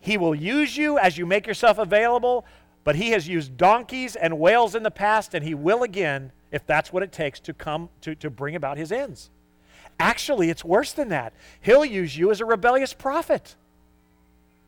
[0.00, 2.46] He will use you as you make yourself available,
[2.84, 6.66] but He has used donkeys and whales in the past, and He will again if
[6.66, 9.30] that's what it takes to come to, to bring about His ends.
[9.98, 11.34] Actually, it's worse than that.
[11.60, 13.54] He'll use you as a rebellious prophet.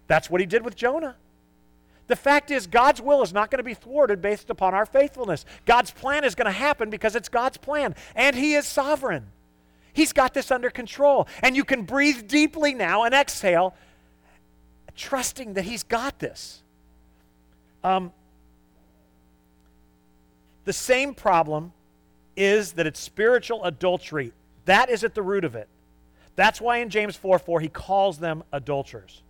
[0.06, 1.16] That's what He did with Jonah.
[2.08, 5.46] The fact is, God's will is not going to be thwarted based upon our faithfulness.
[5.64, 9.28] God's plan is going to happen because it's God's plan, and He is sovereign.
[9.94, 11.28] He's got this under control.
[11.42, 13.74] And you can breathe deeply now and exhale
[14.96, 16.62] trusting that He's got this.
[17.84, 18.12] Um,
[20.64, 21.72] the same problem
[22.36, 24.32] is that it's spiritual adultery.
[24.64, 25.68] That is at the root of it.
[26.36, 29.22] That's why in James 4 4, he calls them adulterers.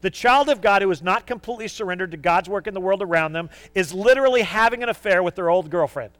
[0.00, 3.02] The child of God who is not completely surrendered to God's work in the world
[3.02, 6.12] around them is literally having an affair with their old girlfriend.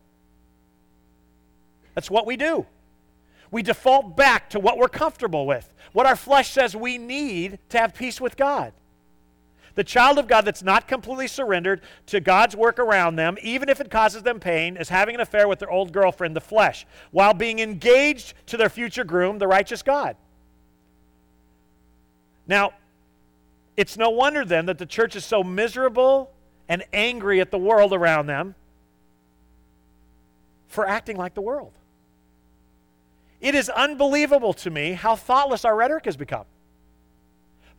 [1.95, 2.67] That's what we do.
[3.51, 7.79] We default back to what we're comfortable with, what our flesh says we need to
[7.79, 8.73] have peace with God.
[9.79, 13.81] The child of God that's not completely surrendered to God's work around them, even if
[13.81, 17.33] it causes them pain, is having an affair with their old girlfriend, the flesh, while
[17.33, 20.17] being engaged to their future groom, the righteous God.
[22.49, 22.73] Now,
[23.77, 26.33] it's no wonder then that the church is so miserable
[26.69, 28.57] and angry at the world around them
[30.67, 31.73] for acting like the world.
[33.41, 36.47] It is unbelievable to me how thoughtless our rhetoric has become.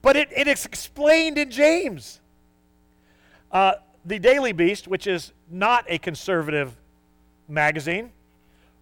[0.01, 2.19] But it, it is explained in James.
[3.51, 3.73] Uh,
[4.05, 6.75] the Daily Beast, which is not a conservative
[7.47, 8.11] magazine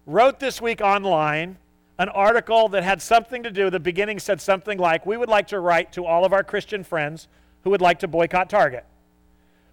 [0.08, 1.58] wrote this week online
[1.98, 5.48] an article that had something to do, the beginning said something like, We would like
[5.48, 7.28] to write to all of our Christian friends
[7.64, 8.84] who would like to boycott Target.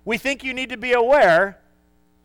[0.03, 1.59] We think you need to be aware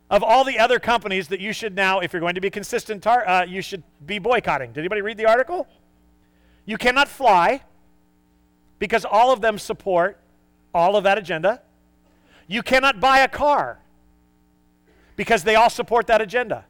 [0.09, 3.03] of all the other companies that you should now, if you're going to be consistent,
[3.03, 4.73] tar- uh, you should be boycotting.
[4.73, 5.67] Did anybody read the article?
[6.65, 7.61] You cannot fly
[8.81, 10.17] because all of them support
[10.73, 11.61] all of that agenda.
[12.47, 13.79] You cannot buy a car
[15.15, 16.65] because they all support that agenda.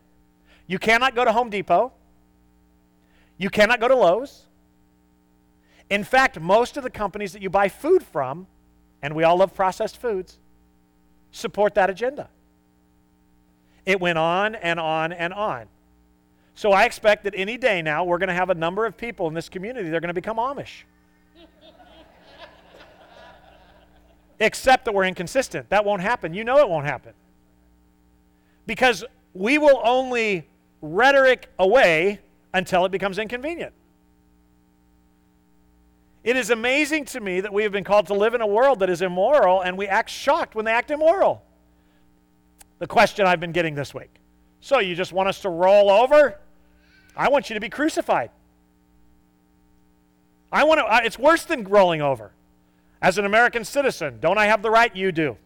[0.68, 1.94] You cannot go to Home Depot.
[3.38, 4.44] You cannot go to Lowe's.
[5.90, 8.46] In fact, most of the companies that you buy food from,
[9.02, 10.38] and we all love processed foods,
[11.32, 12.28] support that agenda.
[13.86, 15.68] It went on and on and on.
[16.56, 19.30] So I expect that any day now we're going to have a number of people
[19.30, 20.84] in this community that are going to become Amish.
[24.42, 25.70] Except that we're inconsistent.
[25.70, 26.34] That won't happen.
[26.34, 27.14] You know it won't happen.
[28.66, 29.04] Because
[29.36, 30.48] we will only
[30.82, 32.20] rhetoric away
[32.52, 33.72] until it becomes inconvenient.
[36.24, 38.80] It is amazing to me that we have been called to live in a world
[38.80, 41.44] that is immoral and we act shocked when they act immoral.
[42.80, 44.10] The question I've been getting this week.
[44.60, 46.40] So, you just want us to roll over?
[47.16, 48.32] I want you to be crucified.
[50.52, 52.32] I want to, it's worse than rolling over.
[53.02, 54.96] As an American citizen, don't I have the right?
[54.96, 55.38] You do.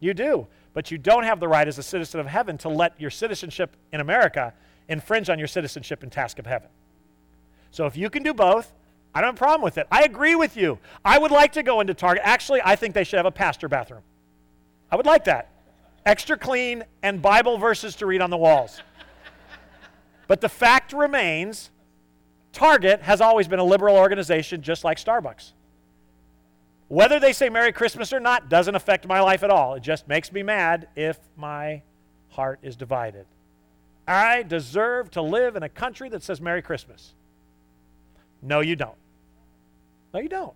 [0.00, 0.46] You do.
[0.72, 3.76] But you don't have the right as a citizen of heaven to let your citizenship
[3.92, 4.52] in America
[4.88, 6.68] infringe on your citizenship and task of heaven.
[7.70, 8.72] So if you can do both,
[9.14, 9.86] I don't have a problem with it.
[9.90, 10.78] I agree with you.
[11.04, 12.22] I would like to go into Target.
[12.24, 14.02] Actually, I think they should have a pastor bathroom.
[14.90, 15.50] I would like that.
[16.04, 18.82] Extra clean and Bible verses to read on the walls.
[20.26, 21.70] but the fact remains
[22.52, 25.52] Target has always been a liberal organization just like Starbucks.
[26.88, 29.74] Whether they say Merry Christmas or not doesn't affect my life at all.
[29.74, 31.82] It just makes me mad if my
[32.30, 33.26] heart is divided.
[34.06, 37.14] I deserve to live in a country that says Merry Christmas.
[38.40, 38.96] No, you don't.
[40.14, 40.54] No, you don't.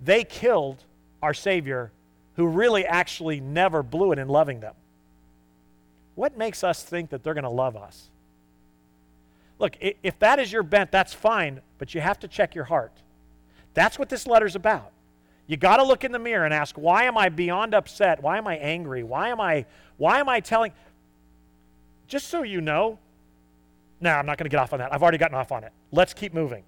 [0.00, 0.84] They killed
[1.22, 1.90] our Savior
[2.36, 4.74] who really actually never blew it in loving them.
[6.14, 8.10] What makes us think that they're going to love us?
[9.58, 12.92] Look, if that is your bent, that's fine, but you have to check your heart.
[13.74, 14.92] That's what this letter's about.
[15.46, 18.22] You got to look in the mirror and ask, why am I beyond upset?
[18.22, 19.02] Why am I angry?
[19.02, 19.66] Why am I
[19.96, 20.72] why am I telling
[22.12, 22.98] just so you know,
[24.00, 24.92] now I'm not going to get off on that.
[24.92, 25.72] I've already gotten off on it.
[25.92, 26.62] Let's keep moving.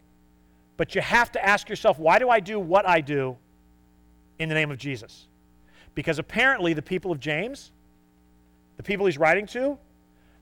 [0.79, 3.37] But you have to ask yourself, why do I do what I do
[4.39, 5.27] in the name of Jesus?
[5.95, 7.73] Because apparently the people of James,
[8.79, 9.79] the people he's writing to,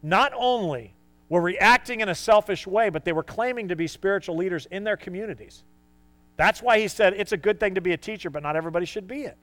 [0.03, 0.95] not only
[1.29, 4.85] were reacting in a selfish way, but they were claiming to be spiritual leaders in
[4.85, 5.65] their communities.
[6.37, 8.87] That's why he said it's a good thing to be a teacher, but not everybody
[8.87, 9.37] should be it.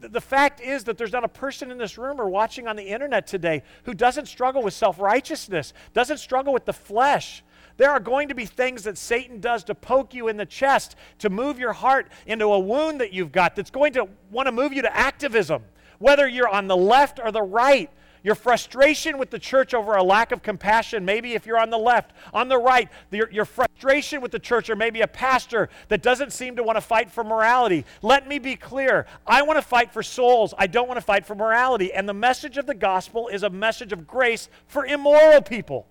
[0.00, 2.84] The fact is that there's not a person in this room or watching on the
[2.84, 7.42] internet today who doesn't struggle with self righteousness, doesn't struggle with the flesh.
[7.78, 10.96] There are going to be things that Satan does to poke you in the chest,
[11.20, 14.52] to move your heart into a wound that you've got that's going to want to
[14.52, 15.62] move you to activism,
[15.98, 17.90] whether you're on the left or the right.
[18.22, 21.78] Your frustration with the church over a lack of compassion, maybe if you're on the
[21.78, 26.02] left, on the right, your, your frustration with the church, or maybe a pastor that
[26.02, 27.84] doesn't seem to want to fight for morality.
[28.02, 29.06] Let me be clear.
[29.26, 30.54] I want to fight for souls.
[30.58, 31.92] I don't want to fight for morality.
[31.92, 35.86] And the message of the gospel is a message of grace for immoral people.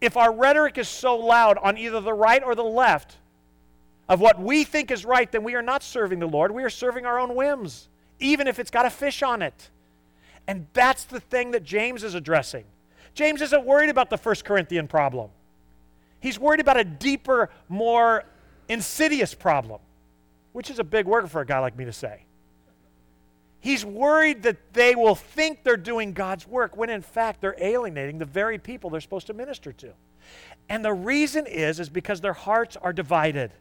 [0.00, 3.16] If our rhetoric is so loud on either the right or the left
[4.08, 6.52] of what we think is right, then we are not serving the Lord.
[6.52, 7.88] We are serving our own whims,
[8.18, 9.70] even if it's got a fish on it.
[10.46, 12.64] And that's the thing that James is addressing.
[13.14, 15.30] James isn't worried about the First Corinthian problem.
[16.20, 18.24] He's worried about a deeper, more
[18.68, 19.80] insidious problem,
[20.52, 22.24] which is a big word for a guy like me to say.
[23.60, 28.18] He's worried that they will think they're doing God's work when in fact they're alienating
[28.18, 29.92] the very people they're supposed to minister to.
[30.68, 33.52] And the reason is is because their hearts are divided.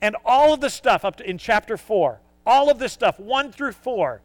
[0.00, 3.52] And all of the stuff up to in chapter 4, all of this stuff 1
[3.52, 4.22] through 4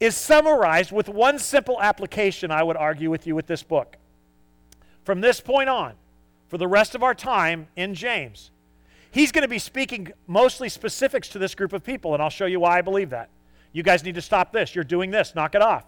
[0.00, 3.96] is summarized with one simple application, I would argue with you with this book.
[5.04, 5.94] From this point on,
[6.48, 8.50] for the rest of our time in James,
[9.10, 12.46] he's going to be speaking mostly specifics to this group of people, and I'll show
[12.46, 13.30] you why I believe that.
[13.72, 14.74] You guys need to stop this.
[14.74, 15.34] You're doing this.
[15.34, 15.84] Knock it off.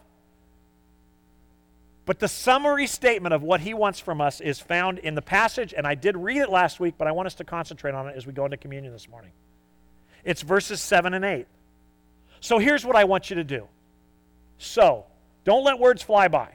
[2.04, 5.74] But the summary statement of what he wants from us is found in the passage,
[5.76, 8.16] and I did read it last week, but I want us to concentrate on it
[8.16, 9.32] as we go into communion this morning.
[10.24, 11.46] It's verses 7 and 8.
[12.40, 13.68] So here's what I want you to do
[14.58, 15.06] so.
[15.44, 16.52] Don't let words fly by.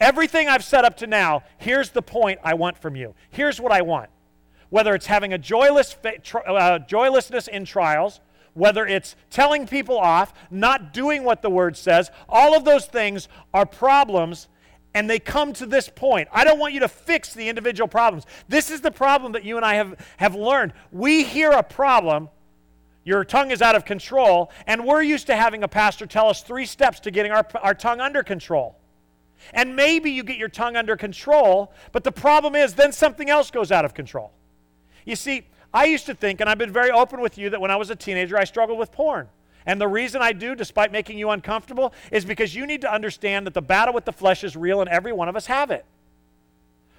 [0.00, 3.14] Everything I've set up to now, here's the point I want from you.
[3.28, 4.08] Here's what I want.
[4.70, 5.96] Whether it's having a joyless,
[6.46, 8.20] uh, joylessness in trials,
[8.54, 13.28] whether it's telling people off, not doing what the word says, all of those things
[13.52, 14.48] are problems
[14.94, 16.28] and they come to this point.
[16.32, 18.24] I don't want you to fix the individual problems.
[18.48, 20.72] This is the problem that you and I have, have learned.
[20.90, 22.28] We hear a problem,
[23.04, 26.42] your tongue is out of control, and we're used to having a pastor tell us
[26.42, 28.76] three steps to getting our, our tongue under control.
[29.54, 33.50] And maybe you get your tongue under control, but the problem is then something else
[33.50, 34.32] goes out of control.
[35.06, 37.70] You see, I used to think, and I've been very open with you, that when
[37.70, 39.28] I was a teenager, I struggled with porn.
[39.66, 43.46] And the reason I do, despite making you uncomfortable, is because you need to understand
[43.46, 45.84] that the battle with the flesh is real and every one of us have it.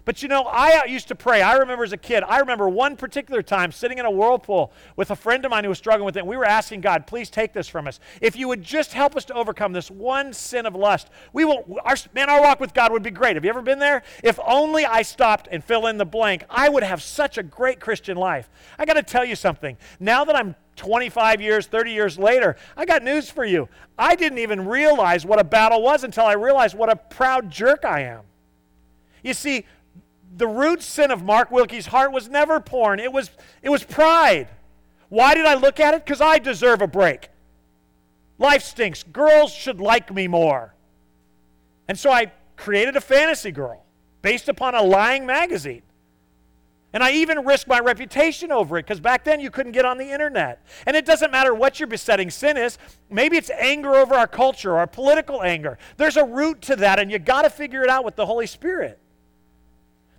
[0.05, 1.41] But you know, I uh, used to pray.
[1.41, 5.11] I remember as a kid, I remember one particular time sitting in a whirlpool with
[5.11, 7.29] a friend of mine who was struggling with it, and we were asking God, please
[7.29, 7.99] take this from us.
[8.19, 11.79] If you would just help us to overcome this one sin of lust, we will,
[11.83, 13.35] our, man, our walk with God would be great.
[13.35, 14.03] Have you ever been there?
[14.23, 17.79] If only I stopped and fill in the blank, I would have such a great
[17.79, 18.49] Christian life.
[18.79, 19.77] I got to tell you something.
[19.99, 23.69] Now that I'm 25 years, 30 years later, I got news for you.
[23.97, 27.85] I didn't even realize what a battle was until I realized what a proud jerk
[27.85, 28.21] I am.
[29.23, 29.65] You see,
[30.36, 34.47] the root sin of Mark Wilkie's heart was never porn, it was, it was pride.
[35.09, 36.05] Why did I look at it?
[36.05, 37.29] Because I deserve a break.
[38.38, 39.03] Life stinks.
[39.03, 40.73] Girls should like me more.
[41.88, 43.84] And so I created a fantasy girl
[44.21, 45.82] based upon a lying magazine.
[46.93, 49.97] And I even risked my reputation over it because back then you couldn't get on
[49.97, 50.65] the internet.
[50.86, 52.77] And it doesn't matter what your besetting sin is.
[53.09, 55.77] Maybe it's anger over our culture or political anger.
[55.97, 58.47] There's a root to that, and you got to figure it out with the Holy
[58.47, 59.00] Spirit.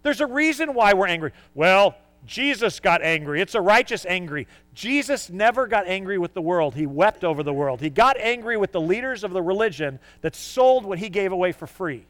[0.03, 1.33] There's a reason why we're angry.
[1.55, 3.41] Well, Jesus got angry.
[3.41, 4.47] It's a righteous angry.
[4.75, 6.75] Jesus never got angry with the world.
[6.75, 7.81] He wept over the world.
[7.81, 11.53] He got angry with the leaders of the religion that sold what he gave away
[11.53, 12.07] for free.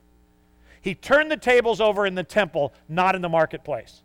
[0.82, 4.02] He turned the tables over in the temple, not in the marketplace.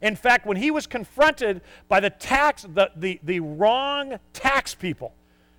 [0.00, 5.12] In fact, when he was confronted by the tax, the, the, the wrong tax people,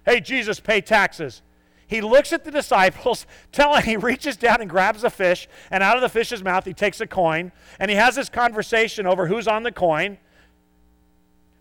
[0.06, 1.44] hey, Jesus, pay taxes.
[1.92, 5.98] He looks at the disciples, telling he reaches down and grabs a fish, and out
[5.98, 9.46] of the fish's mouth he takes a coin, and he has this conversation over who's
[9.46, 10.18] on the coin.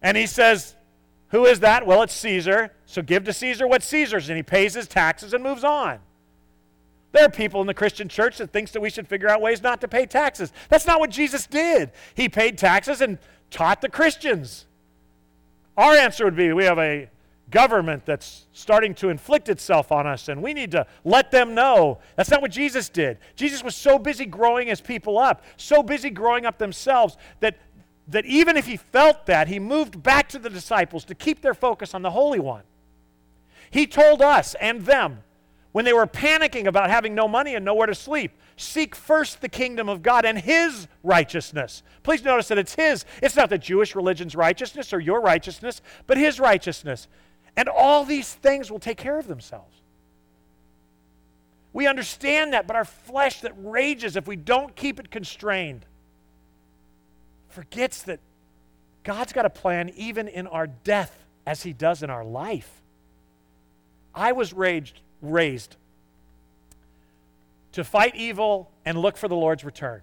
[0.01, 0.77] And he says,
[1.31, 1.85] Who is that?
[1.85, 2.71] Well, it's Caesar.
[2.87, 5.99] So give to Caesar what Caesar's, and he pays his taxes and moves on.
[7.11, 9.65] There are people in the Christian church that thinks that we should figure out ways
[9.65, 10.53] not to pay taxes.
[10.69, 11.91] That's not what Jesus did.
[12.15, 13.19] He paid taxes and
[13.51, 14.67] taught the Christians.
[15.77, 17.11] Our answer would be we have a
[17.51, 21.99] government that's starting to inflict itself on us, and we need to let them know.
[22.17, 23.19] That's not what Jesus did.
[23.37, 27.59] Jesus was so busy growing his people up, so busy growing up themselves, that,
[28.09, 31.55] that even if he felt that, he moved back to the disciples to keep their
[31.55, 32.63] focus on the Holy One.
[33.71, 35.21] He told us and them
[35.73, 38.33] when they were panicking about having no money and nowhere to sleep.
[38.57, 41.83] Seek first the kingdom of God and His righteousness.
[42.03, 43.05] Please notice that it's His.
[43.23, 47.09] It's not the Jewish religion's righteousness or your righteousness, but His righteousness.
[47.57, 49.77] And all these things will take care of themselves.
[51.73, 55.87] We understand that, but our flesh that rages if we don't keep it constrained
[57.49, 58.21] forgets that
[59.03, 62.71] God's got a plan even in our death as He does in our life.
[64.15, 65.77] I was raged raised
[67.73, 70.03] to fight evil and look for the Lord's return.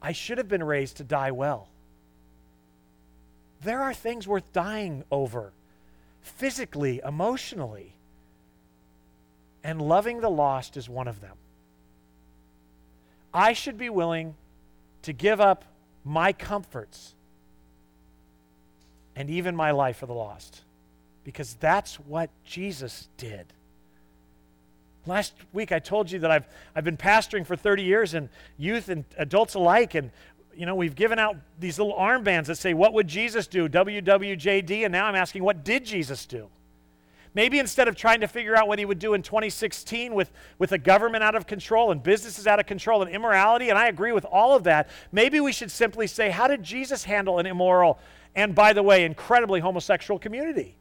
[0.00, 1.68] I should have been raised to die well.
[3.62, 5.52] There are things worth dying over,
[6.26, 7.94] physically, emotionally.
[9.62, 11.36] And loving the lost is one of them.
[13.32, 14.34] I should be willing
[15.02, 15.64] to give up
[16.04, 17.14] my comforts
[19.14, 20.62] and even my life for the lost
[21.24, 23.46] because that's what Jesus did.
[25.06, 28.88] Last week I told you that I've, I've been pastoring for 30 years and youth
[28.88, 30.10] and adults alike, and
[30.56, 33.68] you know, we've given out these little armbands that say, What would Jesus do?
[33.68, 36.48] WWJD, and now I'm asking, What did Jesus do?
[37.34, 40.72] Maybe instead of trying to figure out what he would do in 2016 with, with
[40.72, 44.12] a government out of control and businesses out of control and immorality, and I agree
[44.12, 47.98] with all of that, maybe we should simply say, How did Jesus handle an immoral
[48.34, 50.76] and, by the way, incredibly homosexual community?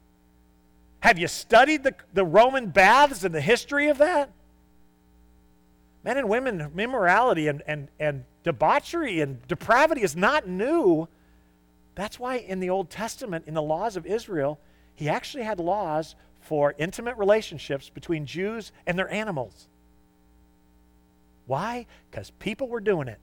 [1.02, 4.32] Have you studied the, the Roman baths and the history of that?
[6.06, 11.08] Men and women, immorality and, and, and debauchery and depravity is not new.
[11.96, 14.60] That's why in the Old Testament, in the laws of Israel,
[14.94, 19.68] he actually had laws for intimate relationships between Jews and their animals.
[21.48, 21.88] Why?
[22.12, 23.20] Because people were doing it.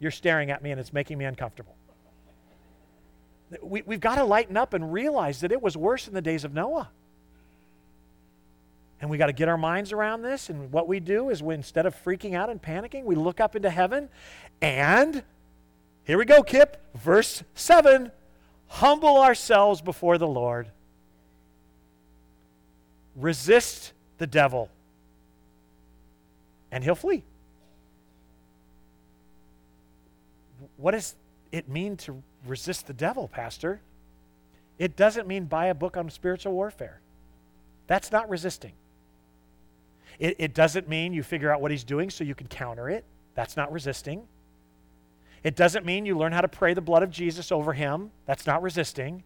[0.00, 1.76] You're staring at me and it's making me uncomfortable.
[3.62, 6.44] We, we've got to lighten up and realize that it was worse in the days
[6.44, 6.90] of Noah.
[9.00, 10.48] And we got to get our minds around this.
[10.48, 13.54] And what we do is we, instead of freaking out and panicking, we look up
[13.54, 14.08] into heaven.
[14.60, 15.22] And
[16.04, 18.10] here we go, Kip, verse 7
[18.68, 20.70] humble ourselves before the Lord,
[23.16, 24.70] resist the devil,
[26.70, 27.24] and he'll flee.
[30.76, 31.16] What does
[31.50, 33.80] it mean to resist the devil, Pastor?
[34.78, 37.00] It doesn't mean buy a book on spiritual warfare.
[37.86, 38.72] That's not resisting.
[40.18, 43.04] It, it doesn't mean you figure out what he's doing so you can counter it.
[43.34, 44.26] That's not resisting.
[45.44, 48.10] It doesn't mean you learn how to pray the blood of Jesus over him.
[48.26, 49.22] That's not resisting.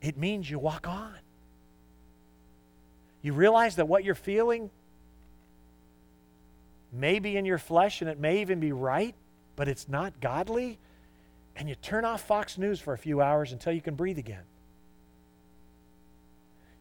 [0.00, 1.14] It means you walk on.
[3.22, 4.70] You realize that what you're feeling
[6.92, 9.14] may be in your flesh and it may even be right,
[9.56, 10.78] but it's not godly.
[11.56, 14.44] And you turn off Fox News for a few hours until you can breathe again.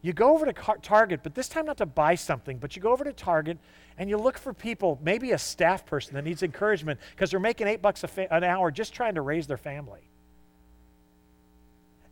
[0.05, 0.53] You go over to
[0.83, 3.57] Target, but this time not to buy something, but you go over to Target
[3.97, 7.65] and you look for people, maybe a staff person that needs encouragement because they're making
[7.65, 10.01] eight bucks fa- an hour just trying to raise their family.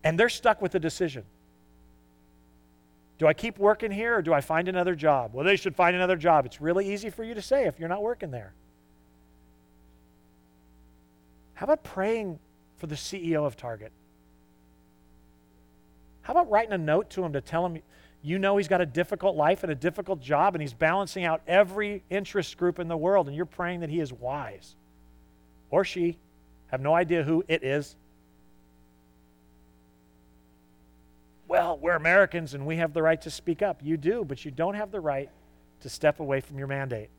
[0.04, 1.24] And they're stuck with a decision.
[3.20, 5.30] Do I keep working here or do I find another job?
[5.32, 6.48] Well, they should find another job.
[6.48, 8.56] It's really easy for you to say if you're not working there.
[11.54, 12.40] How about praying
[12.78, 13.92] for the CEO of Target?
[16.24, 17.82] How about writing a note to him to tell him
[18.22, 21.42] you know he's got a difficult life and a difficult job and he's balancing out
[21.46, 24.76] every interest group in the world and you're praying that he is wise?
[25.70, 26.18] Or she,
[26.68, 27.96] have no idea who it is.
[31.48, 33.82] Well, we're Americans and we have the right to speak up.
[33.84, 35.30] You do, but you don't have the right
[35.82, 37.10] to step away from your mandate.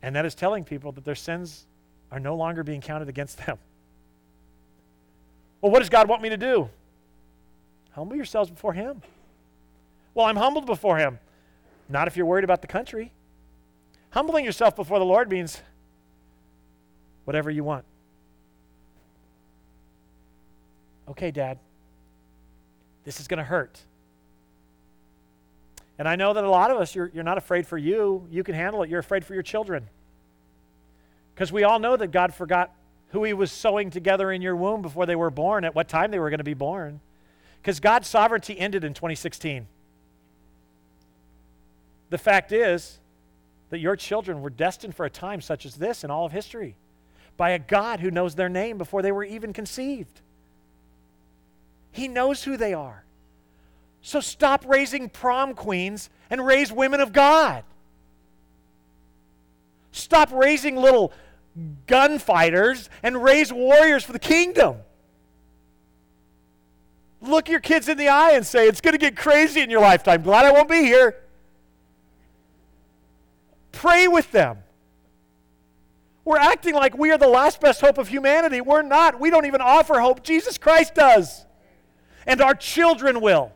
[0.00, 1.66] And that is telling people that their sins
[2.12, 3.58] are no longer being counted against them.
[5.60, 6.70] Well, what does God want me to do?
[7.98, 9.02] Humble yourselves before Him.
[10.14, 11.18] Well, I'm humbled before Him.
[11.88, 13.10] Not if you're worried about the country.
[14.10, 15.60] Humbling yourself before the Lord means
[17.24, 17.84] whatever you want.
[21.08, 21.58] Okay, Dad,
[23.02, 23.80] this is going to hurt.
[25.98, 28.28] And I know that a lot of us, you're, you're not afraid for you.
[28.30, 28.90] You can handle it.
[28.90, 29.88] You're afraid for your children.
[31.34, 32.72] Because we all know that God forgot
[33.08, 36.12] who He was sewing together in your womb before they were born, at what time
[36.12, 37.00] they were going to be born.
[37.60, 39.66] Because God's sovereignty ended in 2016.
[42.10, 42.98] The fact is
[43.70, 46.76] that your children were destined for a time such as this in all of history
[47.36, 50.20] by a God who knows their name before they were even conceived.
[51.92, 53.04] He knows who they are.
[54.02, 57.64] So stop raising prom queens and raise women of God.
[59.92, 61.12] Stop raising little
[61.86, 64.76] gunfighters and raise warriors for the kingdom.
[67.20, 69.80] Look your kids in the eye and say, It's going to get crazy in your
[69.80, 70.22] lifetime.
[70.22, 71.16] Glad I won't be here.
[73.72, 74.58] Pray with them.
[76.24, 78.60] We're acting like we are the last best hope of humanity.
[78.60, 79.18] We're not.
[79.18, 80.22] We don't even offer hope.
[80.22, 81.46] Jesus Christ does.
[82.26, 83.52] And our children will.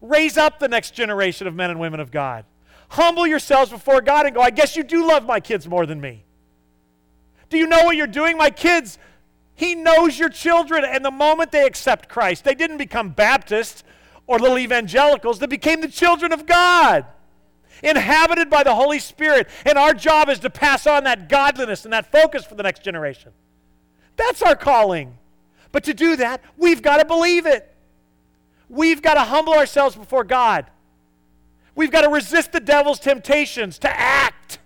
[0.00, 2.44] Raise up the next generation of men and women of God.
[2.88, 6.00] Humble yourselves before God and go, I guess you do love my kids more than
[6.00, 6.24] me.
[7.48, 8.36] Do you know what you're doing?
[8.36, 8.98] My kids
[9.54, 10.84] he knows your children.
[10.84, 13.84] And the moment they accept Christ, they didn't become Baptists
[14.26, 17.04] or little evangelicals, they became the children of God,
[17.82, 19.48] inhabited by the Holy Spirit.
[19.66, 22.84] And our job is to pass on that godliness and that focus for the next
[22.84, 23.32] generation.
[24.16, 25.18] That's our calling.
[25.72, 27.74] But to do that, we've got to believe it.
[28.68, 30.66] We've got to humble ourselves before God.
[31.74, 34.58] We've got to resist the devil's temptations to act,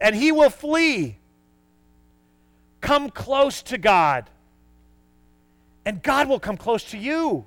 [0.00, 1.18] and he will flee.
[2.82, 4.28] Come close to God,
[5.86, 7.46] and God will come close to you.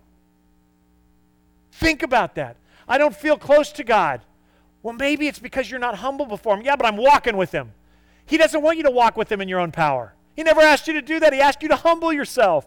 [1.73, 2.55] Think about that.
[2.87, 4.21] I don't feel close to God.
[4.81, 6.65] Well, maybe it's because you're not humble before Him.
[6.65, 7.73] Yeah, but I'm walking with Him.
[8.25, 10.13] He doesn't want you to walk with Him in your own power.
[10.35, 11.33] He never asked you to do that.
[11.33, 12.65] He asked you to humble yourself.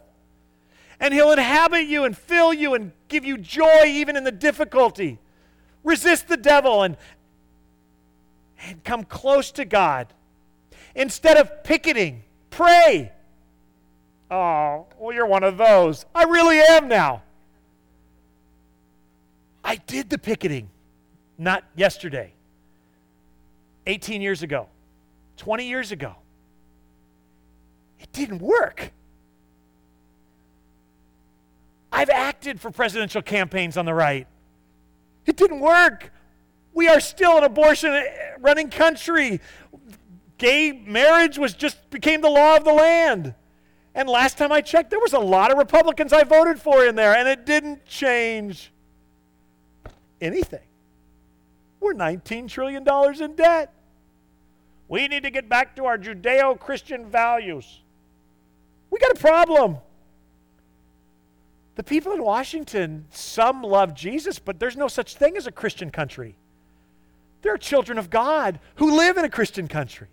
[1.01, 5.19] And He'll inhabit you and fill you and give you joy even in the difficulty.
[5.85, 6.99] Resist the devil and,
[8.63, 10.09] and come close to God.
[10.95, 13.13] Instead of picketing, Pray.
[14.31, 16.05] Oh, well, you're one of those.
[16.15, 17.23] I really am now.
[19.65, 20.71] I did the picketing,
[21.37, 22.33] not yesterday,
[23.87, 24.69] 18 years ago,
[25.37, 26.15] 20 years ago.
[28.01, 28.93] It didn't work.
[31.91, 34.27] I've acted for presidential campaigns on the right.
[35.27, 36.13] It didn't work.
[36.73, 38.05] We are still an abortion
[38.41, 39.41] running country
[40.39, 43.35] gay marriage was just became the law of the land.
[43.95, 46.95] And last time I checked, there was a lot of Republicans I voted for in
[46.95, 48.73] there, and it didn't change
[50.21, 50.61] anything.
[51.81, 52.87] We're $19 trillion
[53.21, 53.75] in debt.
[54.89, 57.81] We need to get back to our Judeo Christian values.
[58.91, 59.79] We got a problem.
[61.75, 65.91] The people in Washington, some love Jesus, but there's no such thing as a Christian
[65.91, 66.37] country.
[67.43, 70.09] There are children of God who live in a Christian country.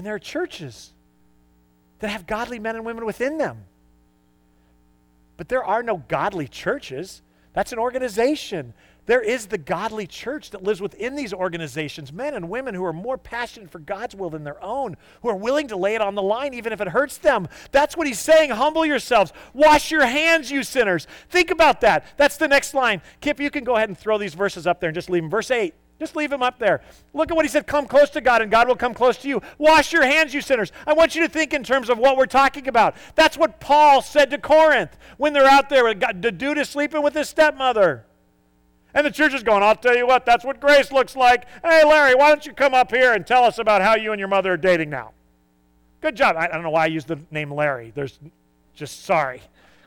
[0.00, 0.94] And there are churches
[1.98, 3.66] that have godly men and women within them.
[5.36, 7.20] But there are no godly churches.
[7.52, 8.72] That's an organization.
[9.04, 12.94] There is the godly church that lives within these organizations, men and women who are
[12.94, 16.14] more passionate for God's will than their own, who are willing to lay it on
[16.14, 17.46] the line even if it hurts them.
[17.70, 18.48] That's what he's saying.
[18.48, 19.34] Humble yourselves.
[19.52, 21.08] Wash your hands, you sinners.
[21.28, 22.06] Think about that.
[22.16, 23.02] That's the next line.
[23.20, 25.30] Kip, you can go ahead and throw these verses up there and just leave them.
[25.30, 25.74] Verse 8.
[26.00, 26.80] Just leave him up there.
[27.12, 29.28] Look at what he said come close to God, and God will come close to
[29.28, 29.42] you.
[29.58, 30.72] Wash your hands, you sinners.
[30.86, 32.96] I want you to think in terms of what we're talking about.
[33.14, 35.92] That's what Paul said to Corinth when they're out there.
[35.94, 38.06] The dude is sleeping with his stepmother.
[38.94, 41.44] And the church is going, I'll tell you what, that's what grace looks like.
[41.62, 44.18] Hey, Larry, why don't you come up here and tell us about how you and
[44.18, 45.12] your mother are dating now?
[46.00, 46.34] Good job.
[46.36, 47.92] I, I don't know why I used the name Larry.
[47.94, 48.18] There's
[48.74, 49.42] just sorry.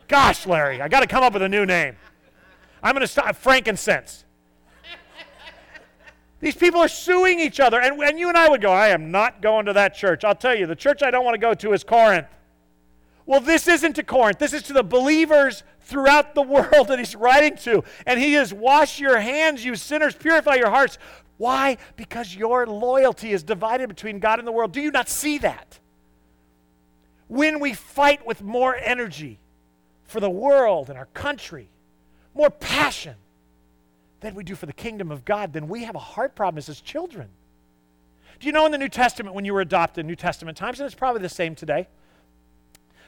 [0.08, 1.96] Gosh, Larry, I got to come up with a new name.
[2.84, 4.23] I'm going to stop frankincense.
[6.44, 7.80] These people are suing each other.
[7.80, 10.26] And, and you and I would go, I am not going to that church.
[10.26, 12.28] I'll tell you, the church I don't want to go to is Corinth.
[13.26, 14.40] Well, this isn't to Corinth.
[14.40, 17.86] This is to the believers throughout the world that he's writing to.
[18.06, 20.98] And he is, Wash your hands, you sinners, purify your hearts.
[21.38, 21.78] Why?
[21.96, 24.74] Because your loyalty is divided between God and the world.
[24.74, 25.80] Do you not see that?
[27.30, 29.40] When we fight with more energy
[30.04, 31.70] for the world and our country,
[32.34, 33.16] more passion
[34.24, 36.68] than we do for the kingdom of God, then we have a heart problem as
[36.68, 37.30] his children.
[38.40, 40.86] Do you know in the New Testament, when you were adopted New Testament times, and
[40.86, 41.88] it's probably the same today,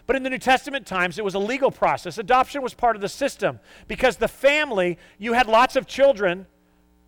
[0.08, 2.18] but in the New Testament times, it was a legal process.
[2.18, 6.46] Adoption was part of the system because the family, you had lots of children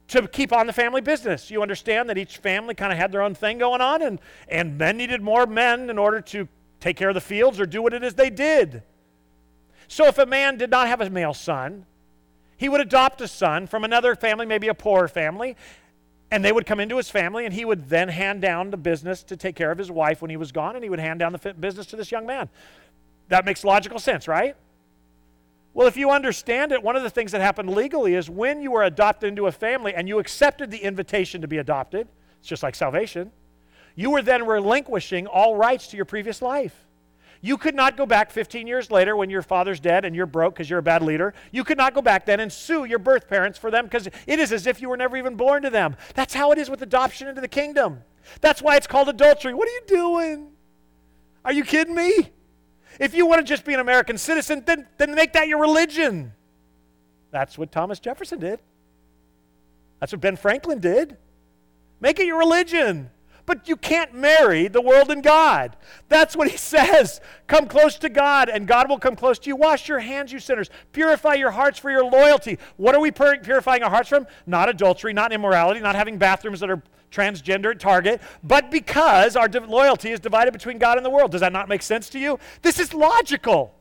[0.07, 1.51] to keep on the family business.
[1.51, 4.77] You understand that each family kind of had their own thing going on, and, and
[4.77, 6.47] men needed more men in order to
[6.79, 8.83] take care of the fields or do what it is they did.
[9.87, 11.85] So if a man did not have a male son,
[12.57, 15.55] he would adopt a son from another family, maybe a poorer family,
[16.29, 19.23] and they would come into his family, and he would then hand down the business
[19.23, 21.31] to take care of his wife when he was gone, and he would hand down
[21.31, 22.49] the business to this young man.
[23.29, 24.55] That makes logical sense, right?
[25.73, 28.71] Well, if you understand it, one of the things that happened legally is when you
[28.71, 32.07] were adopted into a family and you accepted the invitation to be adopted,
[32.39, 33.31] it's just like salvation,
[33.95, 36.86] you were then relinquishing all rights to your previous life.
[37.41, 40.55] You could not go back 15 years later when your father's dead and you're broke
[40.55, 41.33] because you're a bad leader.
[41.51, 44.39] You could not go back then and sue your birth parents for them because it
[44.39, 45.95] is as if you were never even born to them.
[46.15, 48.01] That's how it is with adoption into the kingdom.
[48.41, 49.53] That's why it's called adultery.
[49.53, 50.51] What are you doing?
[51.45, 52.31] Are you kidding me?
[52.99, 56.33] If you want to just be an American citizen, then, then make that your religion.
[57.31, 58.59] That's what Thomas Jefferson did.
[59.99, 61.17] That's what Ben Franklin did.
[61.99, 63.09] Make it your religion.
[63.47, 65.77] But you can't marry the world and God.
[66.09, 67.19] That's what he says.
[67.47, 69.55] Come close to God, and God will come close to you.
[69.55, 70.69] Wash your hands, you sinners.
[70.91, 72.59] Purify your hearts for your loyalty.
[72.75, 74.27] What are we purifying our hearts from?
[74.45, 79.47] Not adultery, not immorality, not having bathrooms that are transgender at Target, but because our
[79.47, 81.31] loyalty is divided between God and the world.
[81.31, 82.37] Does that not make sense to you?
[82.61, 83.73] This is logical.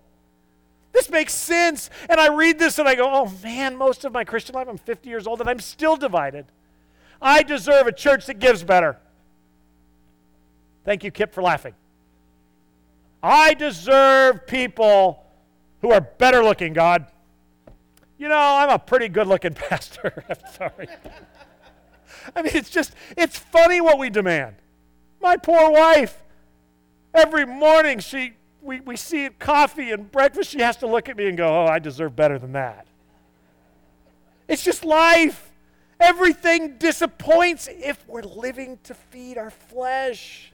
[0.93, 1.91] This makes sense.
[2.09, 4.79] And I read this and I go, oh man, most of my Christian life, I'm
[4.79, 6.47] 50 years old and I'm still divided.
[7.21, 8.99] I deserve a church that gives better.
[10.87, 11.75] Thank you, Kip, for laughing.
[13.21, 15.27] I deserve people
[15.81, 17.07] who are better looking, God.
[18.19, 20.25] You know, I'm a pretty good looking pastor.
[20.31, 20.87] I'm sorry.
[22.37, 24.55] I mean, it's just, it's funny what we demand.
[25.21, 26.23] My poor wife,
[27.13, 31.27] every morning she, we, we see coffee and breakfast, she has to look at me
[31.27, 32.87] and go, oh, I deserve better than that.
[34.47, 35.51] It's just life.
[35.99, 40.53] Everything disappoints if we're living to feed our flesh.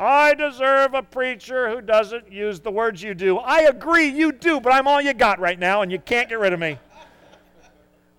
[0.00, 3.36] I deserve a preacher who doesn't use the words you do.
[3.36, 6.38] I agree, you do, but I'm all you got right now, and you can't get
[6.38, 6.78] rid of me.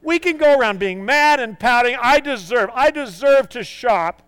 [0.04, 1.98] We can go around being mad and pouting.
[2.00, 4.22] I deserve, I deserve to shop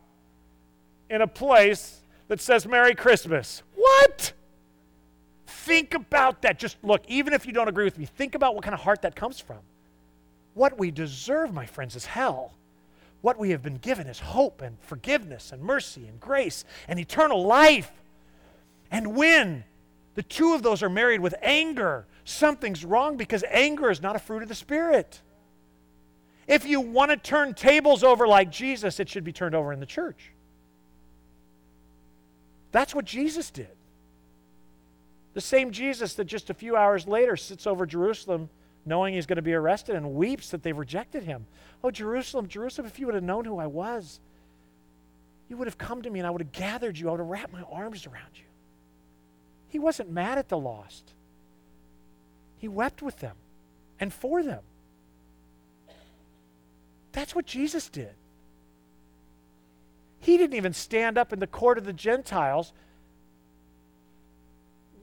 [1.12, 3.62] in a place that says Merry Christmas.
[3.76, 4.34] What?
[5.46, 6.58] Think about that.
[6.58, 9.04] Just look, even if you don't agree with me, think about what kind of heart
[9.04, 9.60] that comes from.
[10.56, 12.54] What we deserve, my friends, is hell.
[13.24, 17.46] What we have been given is hope and forgiveness and mercy and grace and eternal
[17.46, 17.90] life.
[18.92, 19.64] And when
[20.16, 24.20] the two of those are married with anger, something's wrong because anger is not a
[24.20, 25.22] fruit of the Spirit.
[26.48, 29.80] If you want to turn tables over like Jesus, it should be turned over in
[29.80, 30.34] the church.
[32.74, 33.72] That's what Jesus did.
[35.34, 38.50] The same Jesus that just a few hours later sits over Jerusalem
[38.86, 41.46] knowing he's going to be arrested and weeps that they've rejected him.
[41.84, 44.20] Oh, Jerusalem, Jerusalem, if you would have known who I was,
[45.50, 47.08] you would have come to me and I would have gathered you.
[47.08, 48.46] I would have wrapped my arms around you.
[49.70, 51.14] He wasn't mad at the lost,
[52.58, 53.36] he wept with them
[54.00, 54.62] and for them.
[57.12, 58.14] That's what Jesus did.
[60.20, 62.74] He didn't even stand up in the court of the Gentiles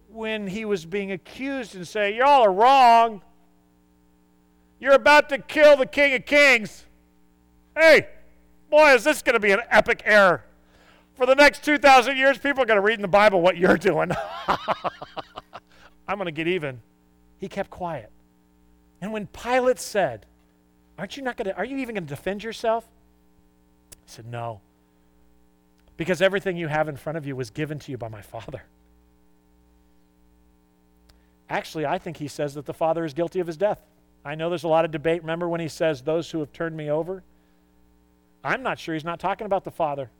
[0.09, 3.23] when he was being accused and say, Y'all are wrong.
[4.81, 6.87] You're about to kill the King of Kings.
[7.77, 8.09] Hey,
[8.71, 10.45] boy, is this going to be an epic error.
[11.15, 13.77] For the next 2,000 years, people are going to read in the Bible what you're
[13.77, 14.11] doing.
[16.09, 16.81] I'm going to get even.
[17.39, 18.11] He kept quiet.
[19.03, 20.27] And when Pilate said,
[20.99, 22.87] Aren't you not going to, are you even going to defend yourself?
[23.91, 24.61] He said, No.
[25.97, 28.63] Because everything you have in front of you was given to you by my Father.
[31.51, 33.83] Actually, I think he says that the Father is guilty of his death.
[34.25, 35.23] I know there's a lot of debate.
[35.23, 37.23] Remember when he says, Those who have turned me over?
[38.45, 40.11] I'm not sure he's not talking about the Father.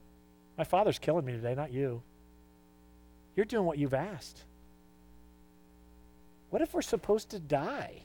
[0.59, 2.03] My Father's killing me today, not you.
[3.37, 4.45] You're doing what you've asked.
[6.51, 8.03] What if we're supposed to die?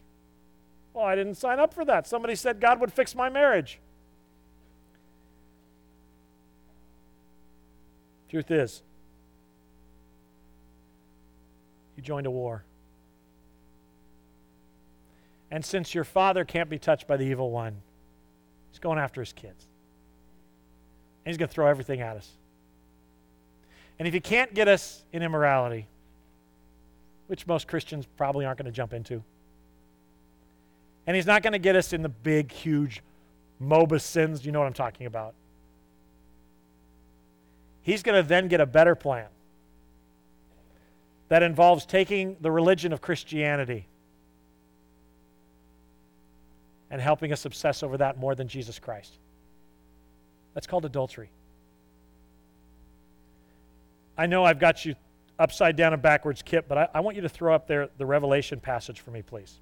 [0.93, 2.07] Well, I didn't sign up for that.
[2.07, 3.79] Somebody said God would fix my marriage.
[8.29, 8.83] Truth is,
[11.95, 12.63] you joined a war.
[15.55, 17.77] And since your father can't be touched by the evil one,
[18.71, 19.65] he's going after his kids.
[21.23, 22.29] And he's going to throw everything at us.
[23.97, 25.87] And if he can't get us in immorality,
[27.27, 29.23] which most Christians probably aren't going to jump into,
[31.07, 33.01] and he's not going to get us in the big, huge
[33.63, 35.35] MOBA sins, you know what I'm talking about.
[37.81, 39.27] He's going to then get a better plan
[41.29, 43.87] that involves taking the religion of Christianity
[46.89, 49.17] and helping us obsess over that more than Jesus Christ.
[50.53, 51.29] That's called adultery.
[54.17, 54.95] I know I've got you
[55.37, 58.05] upside down and backwards, Kip, but I, I want you to throw up there the
[58.05, 59.59] Revelation passage for me, please.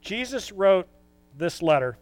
[0.00, 0.86] Jesus wrote
[1.36, 1.98] this letter.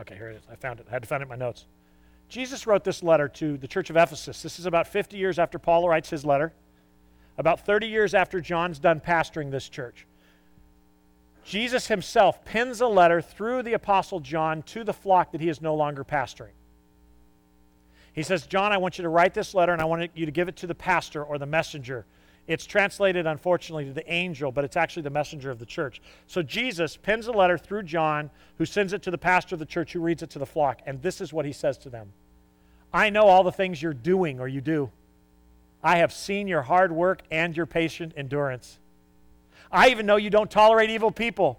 [0.00, 0.42] Okay, here it is.
[0.50, 0.86] I found it.
[0.88, 1.66] I had to find it in my notes.
[2.28, 4.42] Jesus wrote this letter to the church of Ephesus.
[4.42, 6.54] This is about 50 years after Paul writes his letter
[7.42, 10.06] about 30 years after John's done pastoring this church.
[11.44, 15.60] Jesus himself pens a letter through the Apostle John to the flock that he is
[15.60, 16.54] no longer pastoring.
[18.12, 20.30] He says, John, I want you to write this letter and I want you to
[20.30, 22.06] give it to the pastor or the messenger.
[22.46, 26.00] It's translated, unfortunately, to the angel, but it's actually the messenger of the church.
[26.28, 29.66] So Jesus pens a letter through John, who sends it to the pastor of the
[29.66, 30.80] church, who reads it to the flock.
[30.86, 32.12] And this is what he says to them
[32.92, 34.92] I know all the things you're doing or you do.
[35.82, 38.78] I have seen your hard work and your patient endurance.
[39.70, 41.58] I even know you don't tolerate evil people.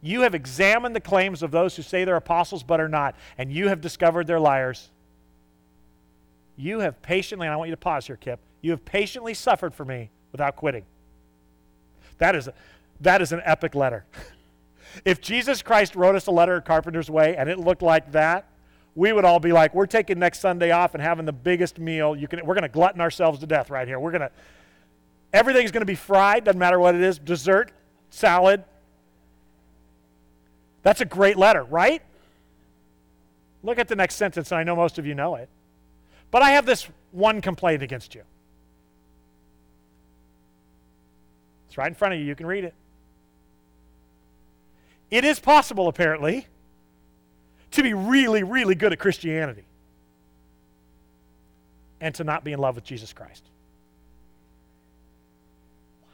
[0.00, 3.52] You have examined the claims of those who say they're apostles but are not, and
[3.52, 4.90] you have discovered they're liars.
[6.56, 9.74] You have patiently, and I want you to pause here, Kip, you have patiently suffered
[9.74, 10.84] for me without quitting.
[12.18, 12.54] That is, a,
[13.00, 14.04] that is an epic letter.
[15.04, 18.46] if Jesus Christ wrote us a letter at Carpenter's Way and it looked like that,
[18.98, 22.16] we would all be like, we're taking next Sunday off and having the biggest meal.
[22.16, 24.00] You can, we're going to glutton ourselves to death right here.
[24.00, 24.30] We're going to,
[25.32, 27.70] everything's going to be fried, doesn't matter what it is dessert,
[28.10, 28.64] salad.
[30.82, 32.02] That's a great letter, right?
[33.62, 35.48] Look at the next sentence, and I know most of you know it.
[36.32, 38.22] But I have this one complaint against you.
[41.68, 42.26] It's right in front of you.
[42.26, 42.74] You can read it.
[45.08, 46.48] It is possible, apparently,
[47.72, 49.64] to be really, really good at Christianity
[52.00, 53.44] and to not be in love with Jesus Christ.
[56.02, 56.08] Wow.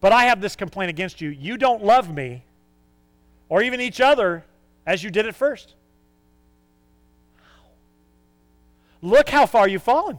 [0.00, 1.30] But I have this complaint against you.
[1.30, 2.44] You don't love me
[3.48, 4.44] or even each other
[4.86, 5.74] as you did at first.
[9.02, 10.18] Look how far you've fallen.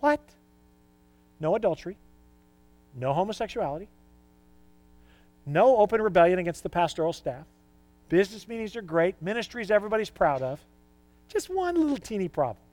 [0.00, 0.20] What?
[1.40, 1.96] No adultery,
[2.94, 3.88] no homosexuality
[5.46, 7.44] no open rebellion against the pastoral staff.
[8.08, 9.20] Business meetings are great.
[9.20, 10.60] Ministries everybody's proud of.
[11.28, 12.64] Just one little teeny problem.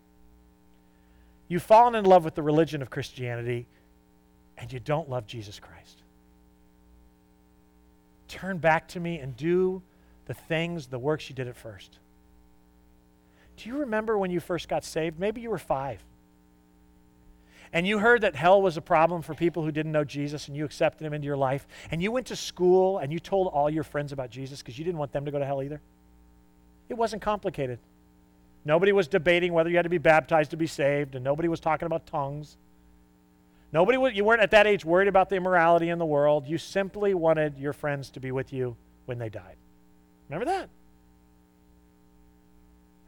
[1.47, 3.65] You've fallen in love with the religion of Christianity
[4.57, 6.03] and you don't love Jesus Christ.
[8.27, 9.81] Turn back to me and do
[10.25, 11.97] the things, the works you did at first.
[13.57, 15.19] Do you remember when you first got saved?
[15.19, 16.03] Maybe you were five
[17.71, 20.57] and you heard that hell was a problem for people who didn't know Jesus and
[20.57, 23.69] you accepted him into your life, and you went to school and you told all
[23.69, 25.81] your friends about Jesus because you didn't want them to go to hell either,
[26.89, 27.79] it wasn't complicated.
[28.65, 31.59] Nobody was debating whether you had to be baptized to be saved, and nobody was
[31.59, 32.57] talking about tongues.
[33.71, 36.47] Nobody, wa- you weren't at that age worried about the immorality in the world.
[36.47, 38.75] You simply wanted your friends to be with you
[39.05, 39.55] when they died.
[40.27, 40.69] Remember that?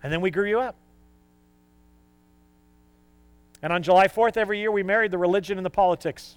[0.04, 0.76] And then we grew you up.
[3.62, 6.36] And on July 4th, every year, we married the religion and the politics.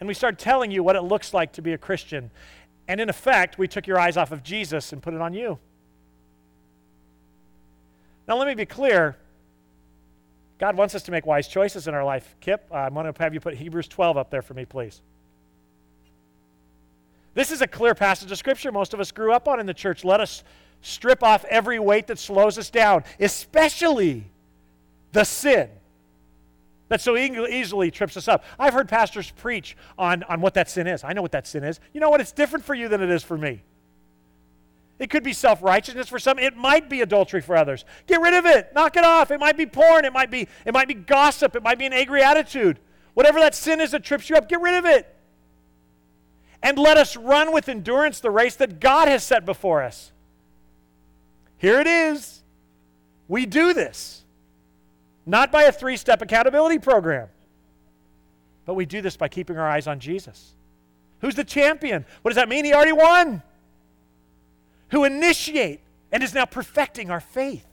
[0.00, 2.30] And we started telling you what it looks like to be a Christian.
[2.88, 5.58] And in effect, we took your eyes off of Jesus and put it on you.
[8.26, 9.16] Now, let me be clear.
[10.58, 12.34] God wants us to make wise choices in our life.
[12.40, 15.02] Kip, I'm going to have you put Hebrews 12 up there for me, please.
[17.34, 19.74] This is a clear passage of Scripture most of us grew up on in the
[19.74, 20.04] church.
[20.04, 20.44] Let us
[20.82, 24.31] strip off every weight that slows us down, especially
[25.12, 25.68] the sin
[26.88, 28.44] that so easily trips us up.
[28.58, 31.04] I've heard pastors preach on, on what that sin is.
[31.04, 31.80] I know what that sin is.
[31.94, 32.20] You know what?
[32.20, 33.62] It's different for you than it is for me.
[34.98, 36.38] It could be self righteousness for some.
[36.38, 37.84] It might be adultery for others.
[38.06, 38.72] Get rid of it.
[38.74, 39.30] Knock it off.
[39.30, 40.04] It might be porn.
[40.04, 41.56] It might be, it might be gossip.
[41.56, 42.78] It might be an angry attitude.
[43.14, 45.12] Whatever that sin is that trips you up, get rid of it.
[46.62, 50.12] And let us run with endurance the race that God has set before us.
[51.56, 52.42] Here it is.
[53.28, 54.21] We do this.
[55.24, 57.28] Not by a three step accountability program,
[58.66, 60.54] but we do this by keeping our eyes on Jesus.
[61.20, 62.04] Who's the champion?
[62.22, 62.64] What does that mean?
[62.64, 63.42] He already won
[64.90, 65.80] who initiate
[66.12, 67.66] and is now perfecting our faith.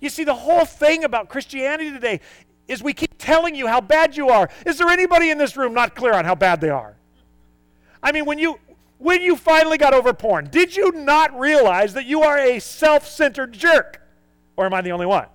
[0.00, 2.20] You see, the whole thing about Christianity today
[2.68, 4.50] is we keep telling you how bad you are.
[4.66, 6.96] Is there anybody in this room not clear on how bad they are?
[8.02, 8.58] I mean, when you
[8.98, 13.52] when you finally got over porn, did you not realize that you are a self-centered
[13.52, 14.02] jerk?
[14.56, 15.26] Or am I the only one?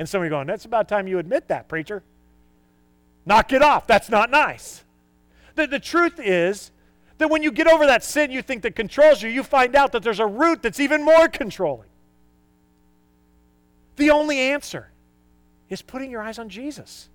[0.00, 2.02] And some of you going, that's about time you admit that, preacher.
[3.24, 3.86] Knock it off.
[3.86, 4.82] That's not nice.
[5.54, 6.72] The, the truth is,
[7.18, 9.92] that when you get over that sin you think that controls you, you find out
[9.92, 11.90] that there's a root that's even more controlling.
[13.96, 14.90] The only answer
[15.68, 17.10] is putting your eyes on Jesus.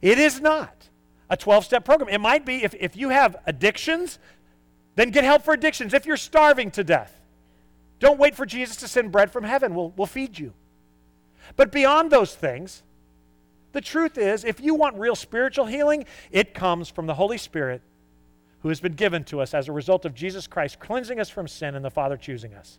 [0.00, 0.88] It is not
[1.28, 2.08] a 12 step program.
[2.08, 4.20] It might be if, if you have addictions,
[4.94, 5.94] then get help for addictions.
[5.94, 7.20] If you're starving to death,
[7.98, 9.74] don't wait for Jesus to send bread from heaven.
[9.74, 10.54] We'll, we'll feed you.
[11.56, 12.82] But beyond those things,
[13.72, 17.82] the truth is, if you want real spiritual healing, it comes from the Holy Spirit
[18.62, 21.48] who has been given to us as a result of Jesus Christ cleansing us from
[21.48, 22.78] sin and the Father choosing us.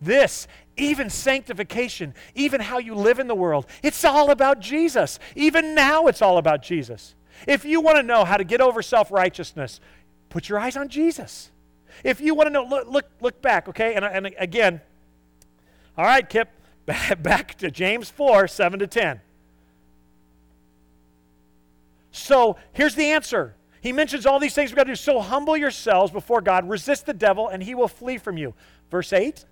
[0.00, 0.46] This,
[0.76, 5.18] even sanctification, even how you live in the world, it's all about Jesus.
[5.34, 7.14] Even now, it's all about Jesus.
[7.48, 9.80] If you want to know how to get over self righteousness,
[10.28, 11.50] put your eyes on Jesus.
[12.02, 13.94] If you want to know, look, look, look back, okay?
[13.94, 14.80] And, and again,
[15.96, 16.50] all right, Kip,
[17.22, 19.20] back to James 4 7 to 10.
[22.10, 24.96] So here's the answer he mentions all these things we've got to do.
[24.96, 28.54] So humble yourselves before God, resist the devil, and he will flee from you.
[28.90, 29.44] Verse 8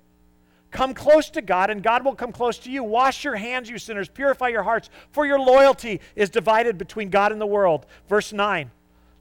[0.71, 2.83] Come close to God, and God will come close to you.
[2.83, 4.09] Wash your hands, you sinners.
[4.09, 7.85] Purify your hearts, for your loyalty is divided between God and the world.
[8.09, 8.71] Verse 9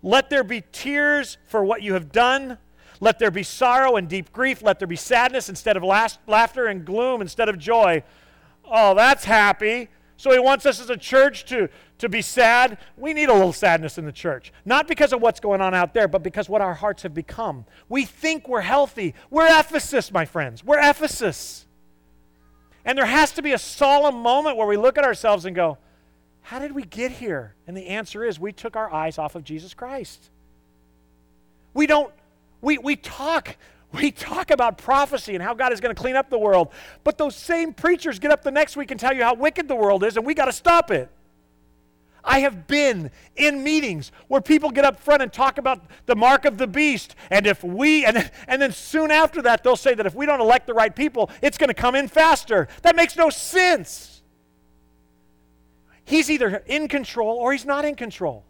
[0.02, 2.58] Let there be tears for what you have done.
[3.02, 4.62] Let there be sorrow and deep grief.
[4.62, 8.04] Let there be sadness instead of laughter and gloom instead of joy.
[8.64, 9.90] Oh, that's happy.
[10.18, 11.68] So he wants us as a church to,
[11.98, 12.78] to be sad.
[12.96, 14.54] We need a little sadness in the church.
[14.66, 17.66] Not because of what's going on out there, but because what our hearts have become.
[17.90, 19.16] We think we're healthy.
[19.32, 20.64] We're Ephesus, my friends.
[20.64, 21.66] We're Ephesus.
[22.86, 25.80] And there has to be a solemn moment where we look at ourselves and go,
[26.42, 27.56] How did we get here?
[27.66, 30.30] And the answer is we took our eyes off of Jesus Christ.
[31.74, 32.14] We don't,
[32.62, 33.58] we, we talk
[33.94, 36.70] we talk about prophecy and how God is going to clean up the world,
[37.04, 39.76] but those same preachers get up the next week and tell you how wicked the
[39.76, 41.10] world is, and we got to stop it.
[42.24, 46.46] I have been in meetings where people get up front and talk about the mark
[46.46, 50.06] of the beast, and if we, and, and then soon after that, they'll say that
[50.06, 52.68] if we don't elect the right people, it's going to come in faster.
[52.84, 54.22] That makes no sense.
[56.06, 58.46] He's either in control or he's not in control.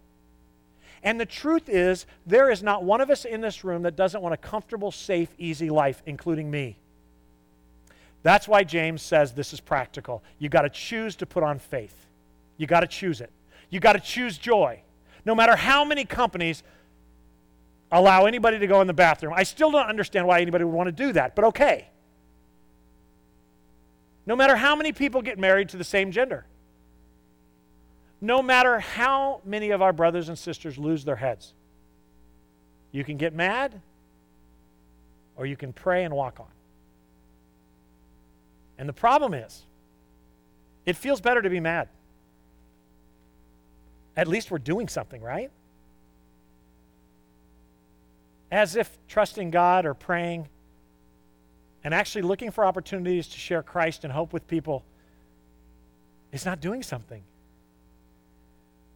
[1.04, 4.22] And the truth is, there is not one of us in this room that doesn't
[4.22, 6.78] want a comfortable, safe, easy life, including me.
[8.24, 10.22] That's why James says this is practical.
[10.38, 11.96] You got to choose to put on faith.
[12.58, 13.32] You got to choose it.
[13.72, 14.82] You got to choose joy.
[15.26, 16.62] No matter how many companies
[17.92, 20.88] allow anybody to go in the bathroom, I still don't understand why anybody would want
[20.88, 21.88] to do that, but okay.
[24.28, 26.46] No matter how many people get married to the same gender
[28.22, 31.54] no matter how many of our brothers and sisters lose their heads.
[32.92, 33.82] You can get mad,
[35.36, 36.48] or you can pray and walk on.
[38.78, 39.64] And the problem is,
[40.86, 41.90] it feels better to be mad.
[44.16, 45.50] At least we're doing something, right?
[48.52, 50.48] As if trusting God or praying
[51.84, 54.84] and actually looking for opportunities to share Christ and hope with people
[56.32, 57.24] is not doing something.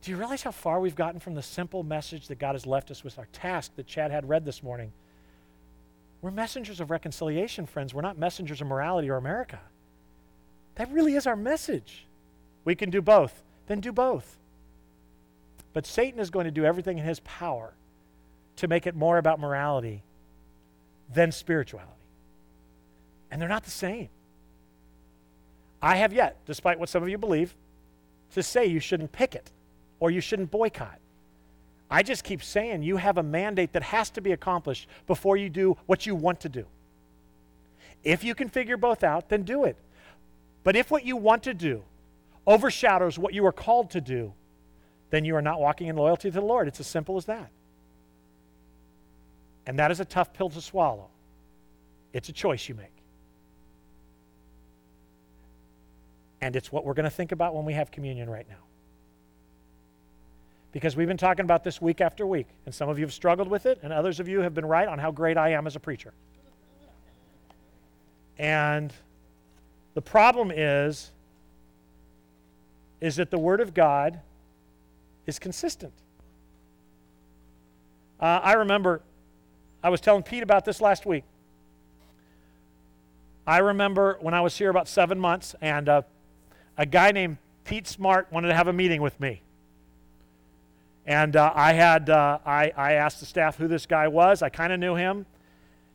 [0.05, 2.91] Do you realize how far we've gotten from the simple message that God has left
[2.91, 4.91] us with our task that Chad had read this morning?
[6.21, 7.91] We're messengers of reconciliation, friends.
[7.91, 9.59] We're not messengers of morality or America.
[10.75, 12.05] That really is our message.
[12.65, 13.41] We can do both.
[13.65, 14.37] Then do both.
[15.73, 17.73] But Satan is going to do everything in his power
[18.57, 20.03] to make it more about morality
[21.11, 21.89] than spirituality.
[23.31, 24.09] And they're not the same.
[25.81, 27.55] I have yet, despite what some of you believe,
[28.35, 29.49] to say you shouldn't picket
[29.99, 30.99] or you shouldn't boycott.
[31.89, 35.49] I just keep saying you have a mandate that has to be accomplished before you
[35.49, 36.65] do what you want to do.
[38.03, 39.77] If you can figure both out, then do it.
[40.63, 41.83] But if what you want to do
[42.47, 44.33] overshadows what you are called to do,
[45.09, 46.67] then you are not walking in loyalty to the Lord.
[46.67, 47.49] It's as simple as that.
[49.67, 51.07] And that is a tough pill to swallow.
[52.13, 52.91] It's a choice you make.
[56.41, 58.63] And it's what we're going to think about when we have communion right now.
[60.75, 63.47] Because we've been talking about this week after week, and some of you have struggled
[63.47, 65.77] with it, and others of you have been right on how great I am as
[65.77, 66.13] a preacher.
[68.37, 68.91] And
[69.93, 71.13] the problem is
[72.99, 74.19] is that the word of God
[75.25, 75.93] is consistent.
[78.19, 79.01] Uh, I remember
[79.81, 81.23] I was telling Pete about this last week.
[83.47, 86.01] I remember when I was here about seven months, and uh,
[86.77, 89.41] a guy named Pete Smart wanted to have a meeting with me.
[91.05, 94.41] And uh, I had uh, I, I asked the staff who this guy was.
[94.41, 95.25] I kind of knew him,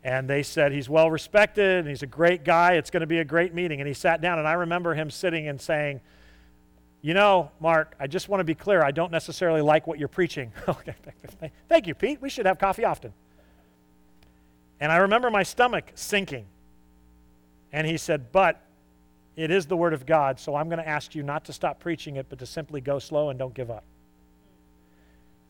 [0.04, 2.74] and they said he's well respected and he's a great guy.
[2.74, 3.80] It's going to be a great meeting.
[3.80, 6.00] And he sat down, and I remember him sitting and saying,
[7.02, 8.84] "You know, Mark, I just want to be clear.
[8.84, 10.52] I don't necessarily like what you're preaching."
[11.68, 12.22] thank you, Pete.
[12.22, 13.12] We should have coffee often.
[14.78, 16.46] And I remember my stomach sinking.
[17.72, 18.62] And he said, "But
[19.34, 21.80] it is the word of God, so I'm going to ask you not to stop
[21.80, 23.82] preaching it, but to simply go slow and don't give up."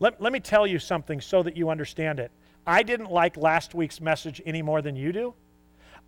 [0.01, 2.31] Let, let me tell you something so that you understand it.
[2.65, 5.35] I didn't like last week's message any more than you do.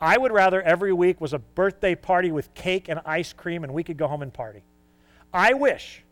[0.01, 3.71] I would rather every week was a birthday party with cake and ice cream and
[3.71, 4.63] we could go home and party.
[5.31, 6.03] I wish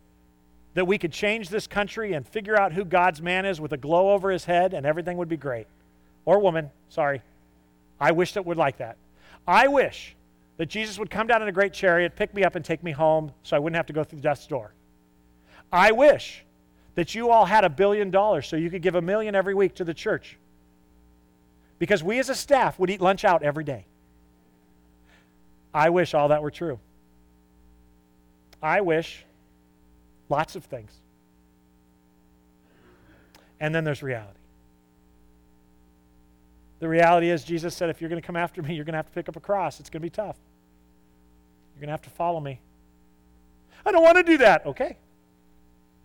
[0.74, 3.76] that we could change this country and figure out who God's man is with a
[3.76, 5.66] glow over his head and everything would be great.
[6.24, 7.20] Or woman, sorry.
[8.00, 8.96] I wish that would like that.
[9.46, 10.14] I wish
[10.56, 12.92] that Jesus would come down in a great chariot, pick me up, and take me
[12.92, 14.72] home so I wouldn't have to go through the death's door.
[15.72, 16.44] I wish
[16.94, 19.74] that you all had a billion dollars so you could give a million every week
[19.76, 20.36] to the church.
[21.78, 23.86] Because we as a staff would eat lunch out every day.
[25.74, 26.78] I wish all that were true.
[28.62, 29.24] I wish
[30.28, 30.92] lots of things.
[33.58, 34.38] And then there's reality.
[36.80, 38.98] The reality is, Jesus said, if you're going to come after me, you're going to
[38.98, 39.78] have to pick up a cross.
[39.78, 40.36] It's going to be tough.
[41.74, 42.60] You're going to have to follow me.
[43.86, 44.66] I don't want to do that.
[44.66, 44.96] Okay.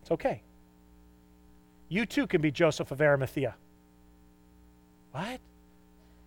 [0.02, 0.42] It's okay.
[1.90, 3.56] You too can be Joseph of Arimathea.
[5.12, 5.40] What?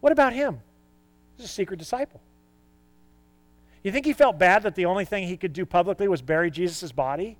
[0.00, 0.60] What about him?
[1.36, 2.20] He's a secret disciple.
[3.82, 6.50] You think he felt bad that the only thing he could do publicly was bury
[6.50, 7.36] Jesus' body?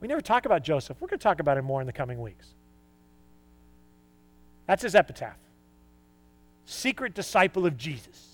[0.00, 0.96] We never talk about Joseph.
[1.00, 2.46] We're going to talk about him more in the coming weeks.
[4.66, 5.38] That's his epitaph.
[6.66, 8.27] Secret disciple of Jesus.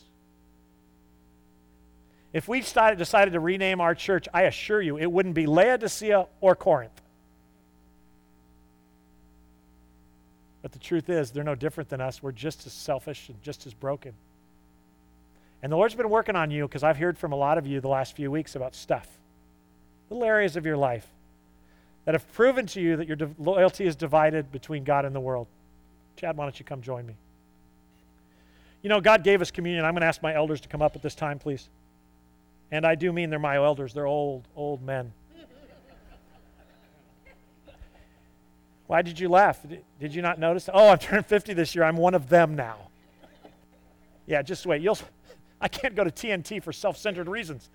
[2.34, 6.26] If we decided, decided to rename our church, I assure you it wouldn't be Laodicea
[6.40, 7.00] or Corinth.
[10.60, 12.22] But the truth is, they're no different than us.
[12.22, 14.14] We're just as selfish and just as broken.
[15.62, 17.80] And the Lord's been working on you because I've heard from a lot of you
[17.80, 19.06] the last few weeks about stuff,
[20.10, 21.06] little areas of your life
[22.04, 25.46] that have proven to you that your loyalty is divided between God and the world.
[26.16, 27.14] Chad, why don't you come join me?
[28.82, 29.84] You know, God gave us communion.
[29.84, 31.68] I'm going to ask my elders to come up at this time, please.
[32.70, 35.12] And I do mean they're my elders, they're old, old men.
[38.86, 39.64] Why did you laugh?
[39.98, 40.68] Did you not notice?
[40.72, 41.84] Oh, I'm turning 50 this year.
[41.84, 42.90] I'm one of them now.
[44.26, 44.82] Yeah, just wait.
[44.82, 44.98] You'll,
[45.60, 47.70] I can't go to TNT for self centered reasons.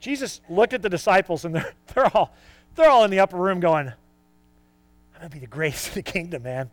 [0.00, 2.34] Jesus looked at the disciples and they're, they're, all,
[2.74, 3.94] they're all in the upper room going, I'm
[5.18, 6.70] going to be the grace of the kingdom, man.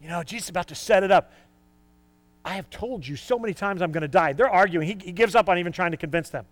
[0.00, 1.32] You know, Jesus is about to set it up.
[2.44, 4.32] I have told you so many times I'm going to die.
[4.32, 4.86] They're arguing.
[4.86, 6.44] He, he gives up on even trying to convince them.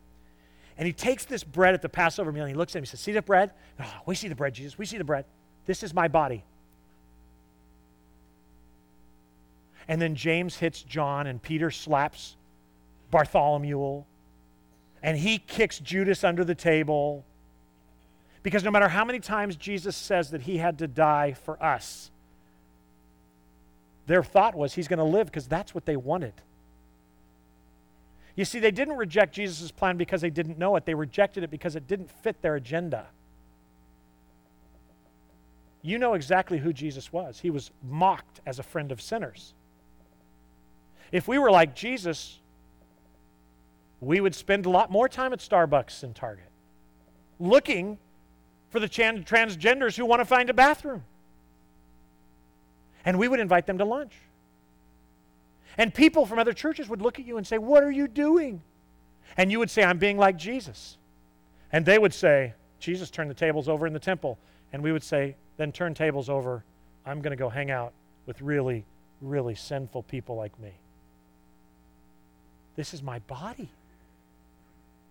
[0.79, 2.85] And he takes this bread at the Passover meal and he looks at him.
[2.85, 3.51] He says, See the bread?
[3.81, 4.79] Oh, we see the bread, Jesus.
[4.79, 5.25] We see the bread.
[5.67, 6.45] This is my body.
[9.89, 12.37] And then James hits John and Peter slaps
[13.11, 14.05] Bartholomew.
[15.03, 17.25] And he kicks Judas under the table.
[18.43, 22.11] Because no matter how many times Jesus says that he had to die for us,
[24.11, 26.35] their thought was he's going to live because that's what they wanted.
[28.35, 31.51] You see, they didn't reject Jesus' plan because they didn't know it, they rejected it
[31.51, 33.07] because it didn't fit their agenda.
[35.83, 37.39] You know exactly who Jesus was.
[37.39, 39.55] He was mocked as a friend of sinners.
[41.13, 42.41] If we were like Jesus,
[44.01, 46.51] we would spend a lot more time at Starbucks and Target
[47.39, 47.97] looking
[48.71, 51.05] for the tran- transgenders who want to find a bathroom.
[53.05, 54.13] And we would invite them to lunch.
[55.79, 58.61] And people from other churches would look at you and say, What are you doing?
[59.37, 60.99] And you would say, I'm being like Jesus.
[61.73, 64.39] And they would say, Jesus turned the tables over in the temple.
[64.73, 66.65] And we would say, Then turn tables over.
[67.07, 67.93] I'm going to go hang out
[68.27, 68.85] with really,
[69.21, 70.73] really sinful people like me.
[72.77, 73.71] This is my body.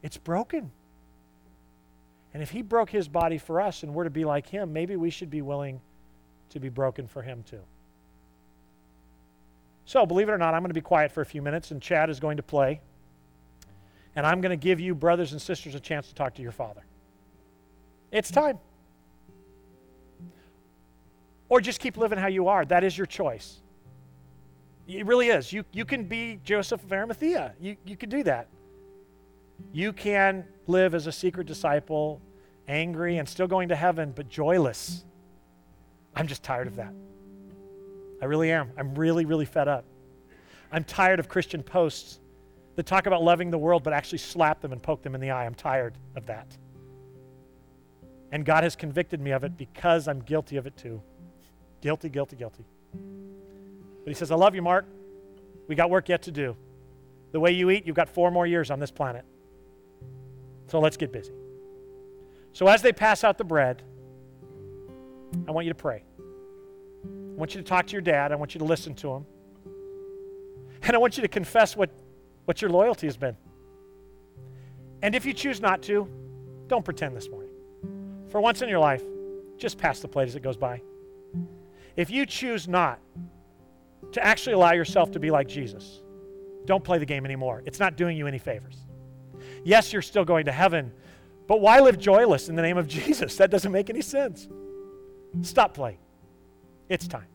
[0.02, 0.72] It's broken.
[2.34, 4.96] And if he broke his body for us and we're to be like him, maybe
[4.96, 5.82] we should be willing
[6.52, 7.62] to be broken for him too.
[9.90, 11.82] So, believe it or not, I'm going to be quiet for a few minutes, and
[11.82, 12.80] Chad is going to play.
[14.16, 16.52] And I'm going to give you, brothers and sisters, a chance to talk to your
[16.52, 16.84] father.
[18.12, 18.60] It's time.
[21.50, 22.66] Or just keep living how you are.
[22.66, 23.62] That is your choice.
[24.88, 25.52] It really is.
[25.52, 27.56] You, you can be Joseph of Arimathea.
[27.60, 28.48] You, you can do that.
[29.74, 32.22] You can live as a secret disciple,
[32.68, 35.04] angry and still going to heaven, but joyless.
[36.16, 36.94] I'm just tired of that.
[38.22, 38.72] I really am.
[38.78, 39.86] I'm really, really fed up.
[40.72, 42.20] I'm tired of Christian posts
[42.76, 45.32] that talk about loving the world but actually slap them and poke them in the
[45.32, 45.46] eye.
[45.46, 46.58] I'm tired of that.
[48.32, 51.02] And God has convicted me of it because I'm guilty of it too.
[51.82, 52.66] Guilty, guilty, guilty.
[52.94, 54.86] But He says, I love you, Mark.
[55.68, 56.56] We got work yet to do.
[57.32, 59.26] The way you eat, you've got four more years on this planet.
[60.68, 61.34] So let's get busy.
[62.54, 63.84] So as they pass out the bread,
[65.48, 66.04] I want you to pray.
[67.40, 68.34] I want you to talk to your dad.
[68.34, 69.26] I want you to listen to him.
[70.82, 71.90] And I want you to confess what,
[72.44, 73.38] what your loyalty has been.
[75.02, 76.06] And if you choose not to,
[76.68, 77.52] don't pretend this morning.
[78.28, 79.04] For once in your life,
[79.58, 80.82] just pass the plate as it goes by.
[81.96, 83.00] If you choose not
[84.12, 86.02] to actually allow yourself to be like Jesus,
[86.66, 87.64] don't play the game anymore.
[87.66, 88.76] It's not doing you any favors.
[89.64, 90.92] Yes, you're still going to heaven,
[91.48, 93.38] but why live joyless in the name of Jesus?
[93.38, 94.50] That doesn't make any sense.
[95.42, 96.00] Stop playing.
[96.90, 97.28] It's time.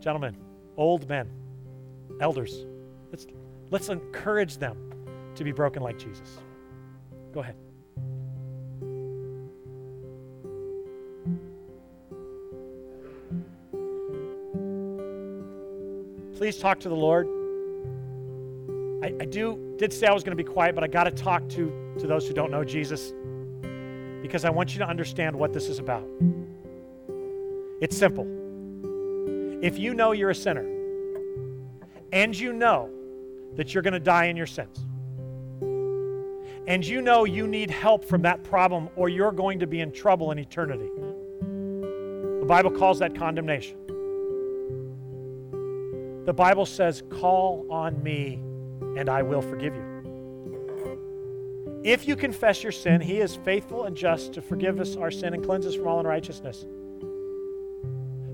[0.00, 0.34] Gentlemen,
[0.78, 1.30] old men,
[2.20, 2.64] elders,
[3.10, 3.26] let's,
[3.70, 4.76] let's encourage them
[5.34, 6.38] to be broken like Jesus.
[7.32, 7.56] Go ahead.
[16.38, 17.26] Please talk to the Lord.
[19.02, 21.10] I, I do did say I was going to be quiet, but I got to
[21.10, 23.12] talk to, to those who don't know Jesus
[24.22, 26.06] because I want you to understand what this is about.
[27.80, 28.26] It's simple.
[29.62, 30.66] If you know you're a sinner
[32.12, 32.90] and you know
[33.56, 34.78] that you're going to die in your sins,
[36.66, 39.92] and you know you need help from that problem or you're going to be in
[39.92, 40.90] trouble in eternity,
[42.40, 43.76] the Bible calls that condemnation.
[46.24, 48.40] The Bible says, Call on me
[48.96, 49.84] and I will forgive you.
[51.84, 55.34] If you confess your sin, He is faithful and just to forgive us our sin
[55.34, 56.66] and cleanse us from all unrighteousness.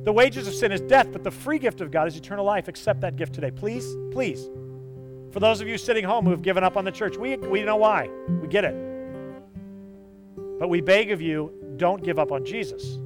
[0.05, 2.69] The wages of sin is death, but the free gift of God is eternal life.
[2.69, 3.51] Accept that gift today.
[3.51, 4.49] Please, please.
[5.31, 7.63] For those of you sitting home who have given up on the church, we, we
[7.63, 8.11] know why.
[8.41, 8.75] We get it.
[10.59, 12.99] But we beg of you, don't give up on Jesus.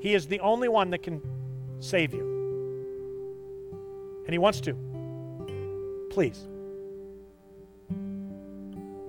[0.00, 1.20] He is the only one that can
[1.80, 2.26] save you.
[4.24, 4.74] And He wants to.
[6.10, 6.46] Please.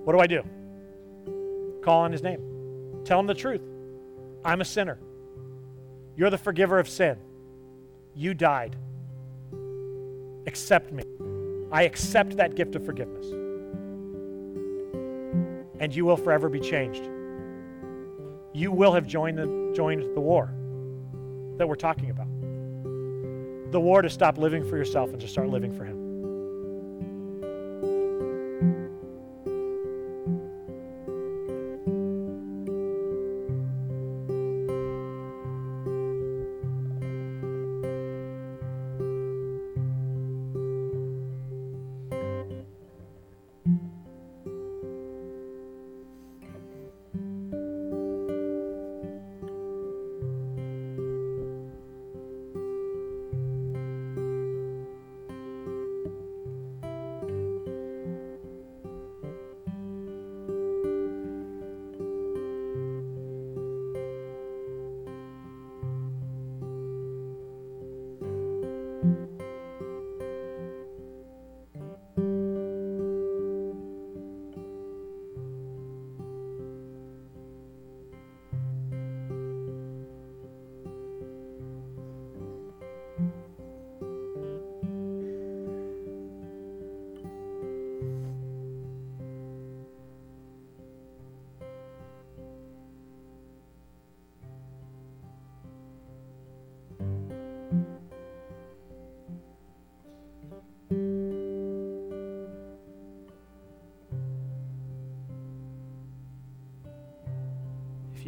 [0.04, 0.42] What do I do?
[1.82, 2.40] Call on his name.
[3.04, 3.62] Tell him the truth.
[4.44, 4.98] I'm a sinner.
[6.16, 7.16] You're the forgiver of sin.
[8.14, 8.76] You died.
[10.46, 11.04] Accept me.
[11.70, 13.26] I accept that gift of forgiveness.
[15.80, 17.08] And you will forever be changed.
[18.52, 20.52] You will have joined the, joined the war
[21.56, 22.28] that we're talking about.
[23.72, 26.01] The war to stop living for yourself and to start living for Him.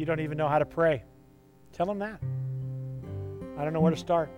[0.05, 1.01] You don't even know how to pray.
[1.73, 2.21] Tell them that.
[3.57, 4.29] I don't know where to start.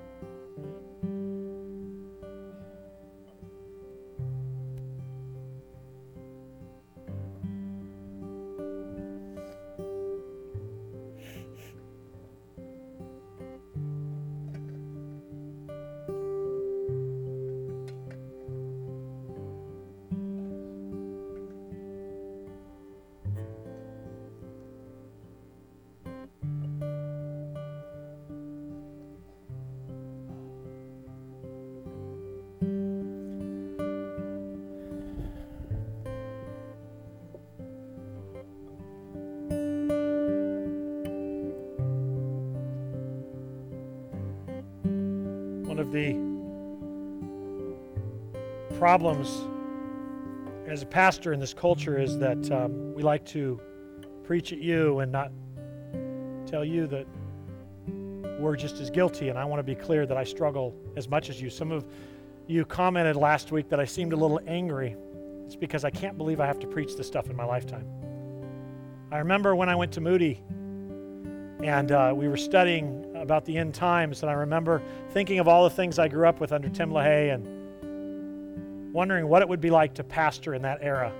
[49.00, 49.46] Problems
[50.68, 53.62] as a pastor in this culture is that um, we like to
[54.24, 55.32] preach at you and not
[56.48, 57.06] tell you that
[58.40, 59.30] we're just as guilty.
[59.30, 61.52] And I want to be clear that I struggle as much as you.
[61.52, 61.86] Some of
[62.48, 64.96] you commented last week that I seemed a little angry.
[65.46, 67.86] It's because I can't believe I have to preach this stuff in my lifetime.
[69.12, 70.42] I remember when I went to Moody
[71.62, 75.66] and uh, we were studying about the end times, and I remember thinking of all
[75.66, 77.57] the things I grew up with under Tim LaHaye and
[78.98, 81.14] wondering what it would be like to pastor in that era.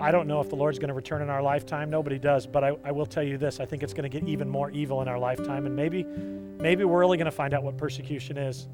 [0.00, 1.90] I don't know if the Lord's going to return in our lifetime.
[1.90, 4.28] Nobody does, but I, I will tell you this: I think it's going to get
[4.28, 7.64] even more evil in our lifetime, and maybe, maybe we're really going to find out
[7.64, 8.68] what persecution is.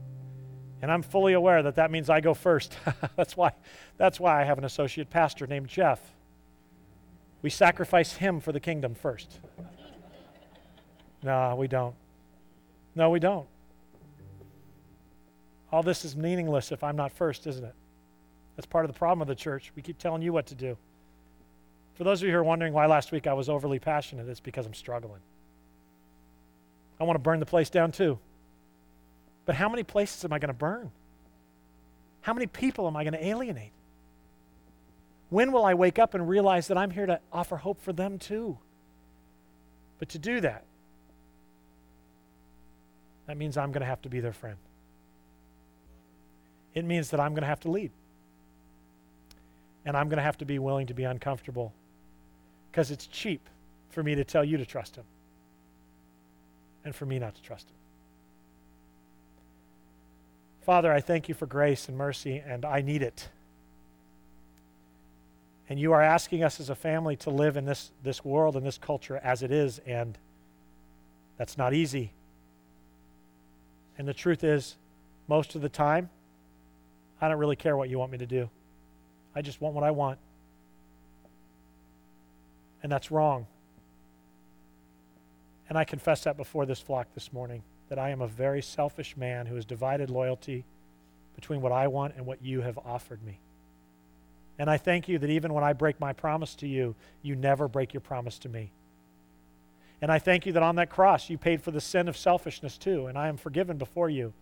[0.82, 2.76] And I'm fully aware that that means I go first.
[3.16, 3.52] that's why,
[3.96, 5.98] that's why I have an associate pastor named Jeff.
[7.40, 9.40] We sacrifice him for the kingdom first.
[11.22, 11.94] No, we don't.
[12.94, 13.46] No, we don't.
[15.72, 17.74] All this is meaningless if I'm not first, isn't it?
[18.56, 19.72] That's part of the problem of the church.
[19.74, 20.76] We keep telling you what to do.
[21.94, 24.40] For those of you who are wondering why last week I was overly passionate, it's
[24.40, 25.20] because I'm struggling.
[27.00, 28.18] I want to burn the place down too.
[29.46, 30.90] But how many places am I going to burn?
[32.20, 33.72] How many people am I going to alienate?
[35.30, 38.18] When will I wake up and realize that I'm here to offer hope for them
[38.18, 38.58] too?
[39.98, 40.64] But to do that,
[43.26, 44.58] that means I'm going to have to be their friend.
[46.74, 47.90] It means that I'm going to have to lead.
[49.84, 51.72] And I'm going to have to be willing to be uncomfortable
[52.70, 53.48] because it's cheap
[53.90, 55.04] for me to tell you to trust Him
[56.84, 57.76] and for me not to trust Him.
[60.62, 63.28] Father, I thank you for grace and mercy, and I need it.
[65.68, 68.64] And you are asking us as a family to live in this, this world and
[68.64, 70.16] this culture as it is, and
[71.36, 72.12] that's not easy.
[73.98, 74.76] And the truth is,
[75.26, 76.10] most of the time,
[77.22, 78.50] I don't really care what you want me to do.
[79.34, 80.18] I just want what I want.
[82.82, 83.46] And that's wrong.
[85.68, 89.16] And I confess that before this flock this morning that I am a very selfish
[89.16, 90.64] man who has divided loyalty
[91.36, 93.38] between what I want and what you have offered me.
[94.58, 97.68] And I thank you that even when I break my promise to you, you never
[97.68, 98.72] break your promise to me.
[100.00, 102.76] And I thank you that on that cross you paid for the sin of selfishness
[102.76, 104.32] too, and I am forgiven before you.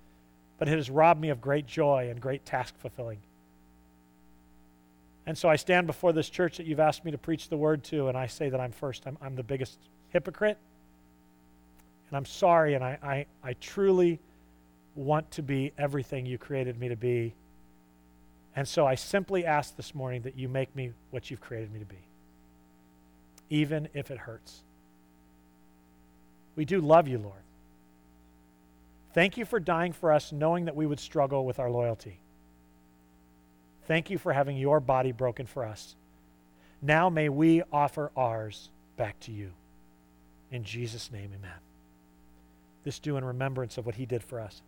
[0.61, 3.19] But it has robbed me of great joy and great task fulfilling.
[5.27, 7.82] And so I stand before this church that you've asked me to preach the word
[7.85, 9.07] to, and I say that I'm first.
[9.07, 9.78] I'm, I'm the biggest
[10.11, 10.59] hypocrite.
[12.09, 14.20] And I'm sorry, and I, I, I truly
[14.95, 17.35] want to be everything you created me to be.
[18.55, 21.78] And so I simply ask this morning that you make me what you've created me
[21.78, 22.05] to be,
[23.49, 24.61] even if it hurts.
[26.55, 27.41] We do love you, Lord.
[29.12, 32.20] Thank you for dying for us, knowing that we would struggle with our loyalty.
[33.87, 35.97] Thank you for having your body broken for us.
[36.81, 39.51] Now may we offer ours back to you.
[40.53, 41.59] In Jesus' name, amen.
[42.85, 44.62] This do in remembrance of what he did for us.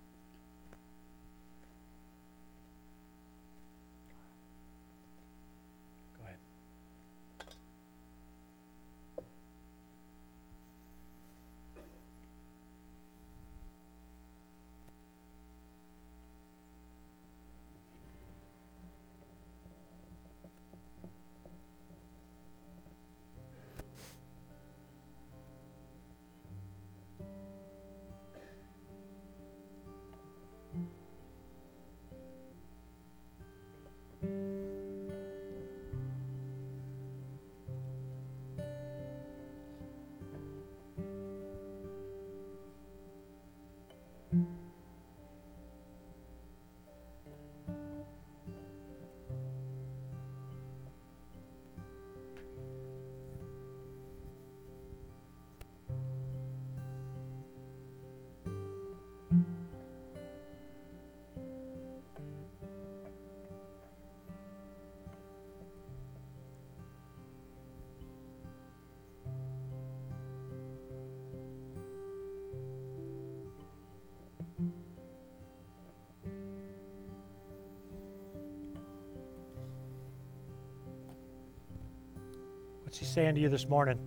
[82.85, 83.99] What's he saying to you this morning?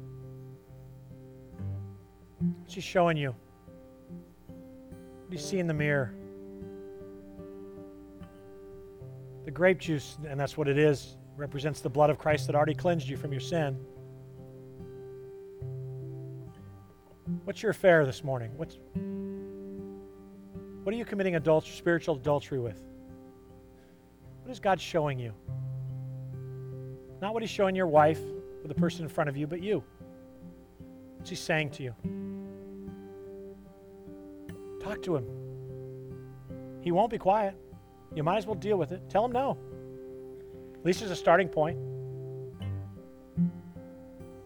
[2.61, 3.35] What's he showing you?
[4.47, 6.13] What do you see in the mirror?
[9.45, 12.75] The grape juice, and that's what it is, represents the blood of Christ that already
[12.75, 13.75] cleansed you from your sin.
[17.43, 18.51] What's your affair this morning?
[18.55, 18.77] What's
[21.05, 22.81] you committing adultery, spiritual adultery with?
[24.41, 25.33] What is God showing you?
[27.21, 28.19] Not what He's showing your wife
[28.63, 29.83] or the person in front of you, but you.
[31.17, 31.95] What's He saying to you?
[34.81, 35.25] Talk to Him.
[36.81, 37.55] He won't be quiet.
[38.13, 39.09] You might as well deal with it.
[39.09, 39.57] Tell Him no.
[40.75, 41.77] At least there's a starting point.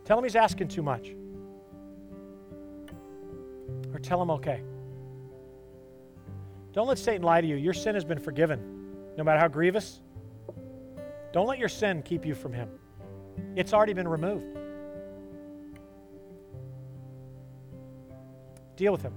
[0.05, 1.13] Tell Him He's asking too much.
[3.93, 4.61] Or tell Him okay.
[6.79, 7.57] Don't let Satan lie to you.
[7.57, 8.61] Your sin has been forgiven,
[9.17, 9.99] no matter how grievous.
[11.33, 12.69] Don't let your sin keep you from Him.
[13.57, 14.57] It's already been removed.
[18.77, 19.11] Deal with Him.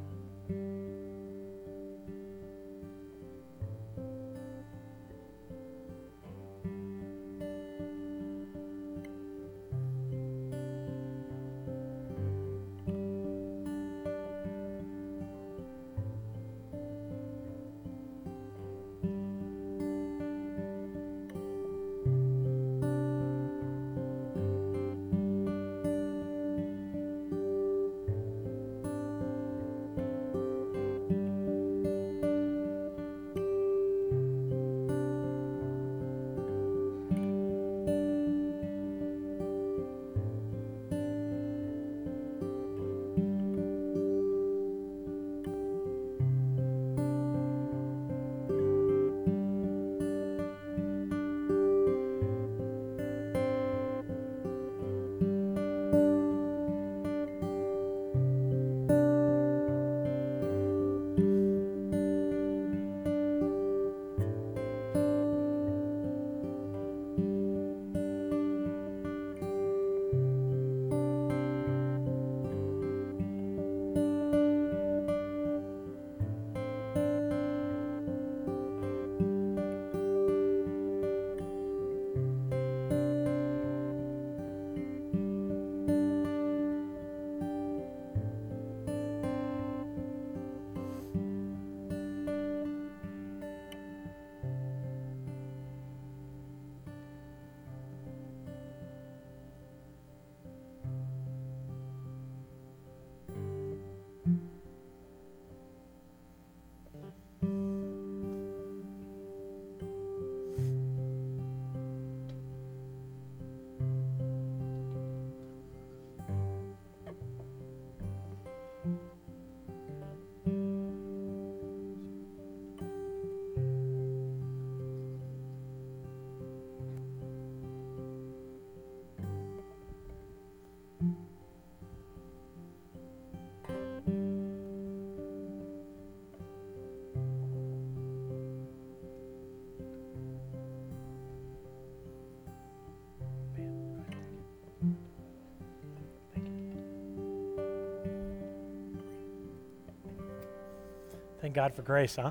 [151.42, 152.30] Thank God for grace, huh?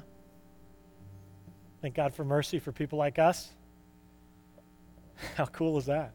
[1.82, 3.50] Thank God for mercy for people like us.
[5.36, 6.14] How cool is that?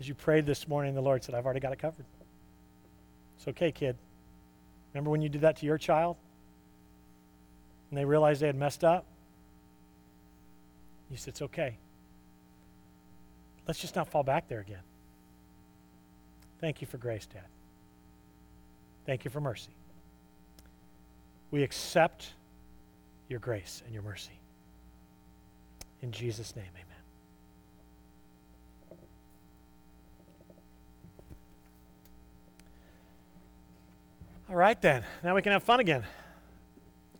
[0.00, 2.06] As you prayed this morning, the Lord said, I've already got it covered.
[3.36, 3.98] It's okay, kid.
[4.94, 6.16] Remember when you did that to your child?
[7.90, 9.04] And they realized they had messed up?
[11.10, 11.76] You said, It's okay.
[13.68, 14.82] Let's just not fall back there again.
[16.58, 17.44] Thank you for grace, Dad.
[19.04, 19.74] Thank you for mercy.
[21.54, 22.32] We accept
[23.28, 24.40] your grace and your mercy.
[26.02, 26.84] In Jesus' name, amen.
[34.50, 35.04] All right, then.
[35.22, 36.02] Now we can have fun again.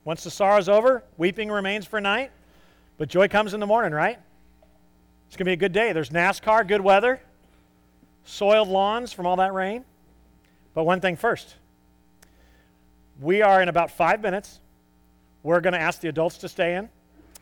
[0.04, 2.32] Once the sorrow's over, weeping remains for a night,
[2.98, 4.18] but joy comes in the morning, right?
[5.28, 5.92] It's going to be a good day.
[5.92, 7.20] There's NASCAR, good weather,
[8.24, 9.84] soiled lawns from all that rain.
[10.74, 11.54] But one thing first
[13.20, 14.60] we are in about five minutes.
[15.42, 16.88] We're going to ask the adults to stay in,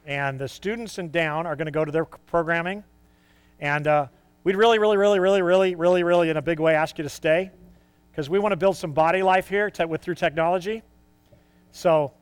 [0.06, 2.84] and the students and down are going to go to their programming.
[3.60, 4.06] And uh,
[4.44, 7.10] we'd really, really, really, really, really, really, really, in a big way, ask you to
[7.10, 7.50] stay
[8.10, 10.82] because we want to build some body life here te- with, through technology.
[11.70, 12.12] So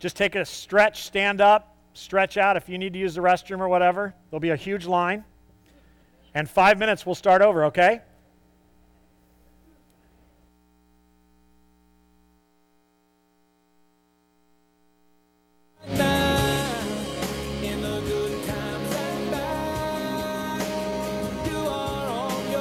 [0.00, 3.60] just take a stretch, stand up, stretch out if you need to use the restroom
[3.60, 4.14] or whatever.
[4.30, 5.24] There'll be a huge line.
[6.34, 8.00] And five minutes, we'll start over, okay?